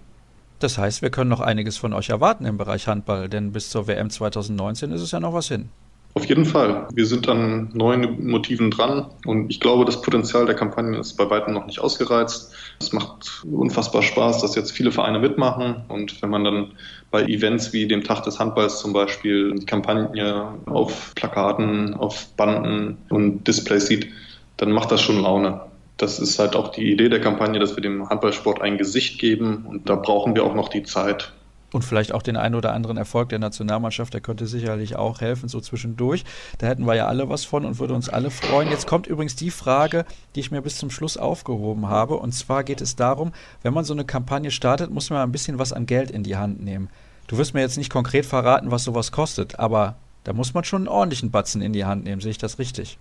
[0.59, 3.87] Das heißt, wir können noch einiges von euch erwarten im Bereich Handball, denn bis zur
[3.87, 5.69] WM 2019 ist es ja noch was hin.
[6.17, 6.87] Auf jeden Fall.
[6.93, 11.29] Wir sind an neuen Motiven dran und ich glaube, das Potenzial der Kampagne ist bei
[11.29, 12.53] weitem noch nicht ausgereizt.
[12.79, 16.71] Es macht unfassbar Spaß, dass jetzt viele Vereine mitmachen und wenn man dann
[17.11, 22.97] bei Events wie dem Tag des Handballs zum Beispiel die Kampagne auf Plakaten, auf Banden
[23.09, 24.07] und Displays sieht,
[24.55, 25.59] dann macht das schon Laune.
[25.97, 29.65] Das ist halt auch die Idee der Kampagne, dass wir dem Handballsport ein Gesicht geben
[29.67, 31.31] und da brauchen wir auch noch die Zeit.
[31.71, 35.49] Und vielleicht auch den einen oder anderen Erfolg der Nationalmannschaft, der könnte sicherlich auch helfen,
[35.49, 36.23] so zwischendurch.
[36.57, 38.69] Da hätten wir ja alle was von und würde uns alle freuen.
[38.69, 42.15] Jetzt kommt übrigens die Frage, die ich mir bis zum Schluss aufgehoben habe.
[42.15, 45.59] Und zwar geht es darum, wenn man so eine Kampagne startet, muss man ein bisschen
[45.59, 46.89] was an Geld in die Hand nehmen.
[47.27, 50.83] Du wirst mir jetzt nicht konkret verraten, was sowas kostet, aber da muss man schon
[50.83, 52.21] einen ordentlichen Batzen in die Hand nehmen.
[52.21, 52.97] Sehe ich das richtig?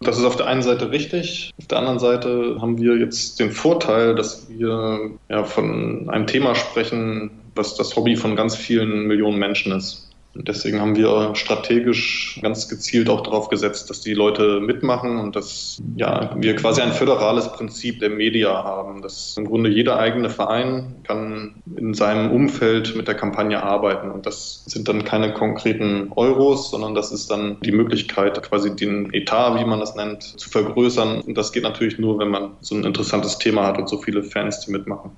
[0.00, 1.52] Das ist auf der einen Seite richtig.
[1.58, 6.54] Auf der anderen Seite haben wir jetzt den Vorteil, dass wir ja von einem Thema
[6.54, 10.10] sprechen, was das Hobby von ganz vielen Millionen Menschen ist.
[10.34, 15.36] Und deswegen haben wir strategisch ganz gezielt auch darauf gesetzt, dass die Leute mitmachen und
[15.36, 20.30] dass ja, wir quasi ein föderales Prinzip der Media haben, dass im Grunde jeder eigene
[20.30, 24.10] Verein kann in seinem Umfeld mit der Kampagne arbeiten.
[24.10, 29.14] Und das sind dann keine konkreten Euros, sondern das ist dann die Möglichkeit, quasi den
[29.14, 31.20] Etat, wie man das nennt, zu vergrößern.
[31.20, 34.24] Und das geht natürlich nur, wenn man so ein interessantes Thema hat und so viele
[34.24, 35.12] Fans, die mitmachen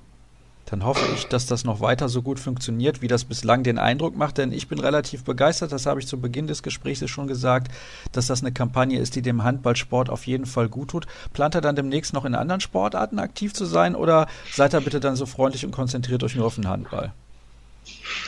[0.69, 4.17] dann hoffe ich, dass das noch weiter so gut funktioniert, wie das bislang den Eindruck
[4.17, 4.37] macht.
[4.37, 7.71] Denn ich bin relativ begeistert, das habe ich zu Beginn des Gesprächs schon gesagt,
[8.11, 11.07] dass das eine Kampagne ist, die dem Handballsport auf jeden Fall gut tut.
[11.31, 14.99] Plant er dann demnächst noch in anderen Sportarten aktiv zu sein oder seid ihr bitte
[14.99, 17.13] dann so freundlich und konzentriert euch nur auf den Handball?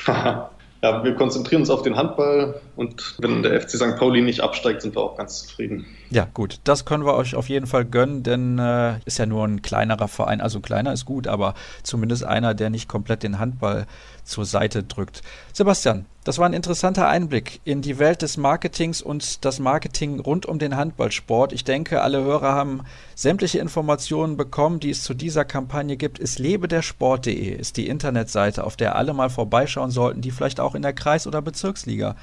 [0.81, 3.97] Ja, wir konzentrieren uns auf den Handball und wenn der FC St.
[3.97, 5.85] Pauli nicht absteigt, sind wir auch ganz zufrieden.
[6.11, 9.45] Ja, gut, das können wir euch auf jeden Fall gönnen, denn äh, ist ja nur
[9.45, 10.39] ein kleinerer Verein.
[10.39, 13.85] Also kleiner ist gut, aber zumindest einer, der nicht komplett den Handball
[14.23, 15.23] zur Seite drückt.
[15.51, 20.45] Sebastian, das war ein interessanter Einblick in die Welt des Marketings und das Marketing rund
[20.45, 21.53] um den Handballsport.
[21.53, 22.81] Ich denke, alle Hörer haben
[23.15, 26.19] sämtliche Informationen bekommen, die es zu dieser Kampagne gibt.
[26.19, 30.59] Es lebe der Sport.de ist die Internetseite, auf der alle mal vorbeischauen sollten, die vielleicht
[30.59, 32.15] auch in der Kreis- oder Bezirksliga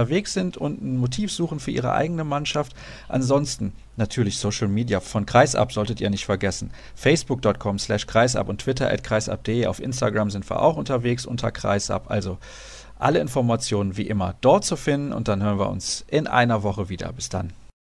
[0.00, 2.74] unterwegs sind und ein Motiv suchen für ihre eigene Mannschaft.
[3.08, 6.70] Ansonsten natürlich Social Media von Kreisab solltet ihr nicht vergessen.
[6.94, 9.66] Facebook.com slash Kreisab und Twitter at kreisab.de.
[9.66, 12.10] Auf Instagram sind wir auch unterwegs unter Kreisab.
[12.10, 12.38] Also
[12.98, 16.88] alle Informationen wie immer dort zu finden und dann hören wir uns in einer Woche
[16.88, 17.12] wieder.
[17.12, 17.52] Bis dann.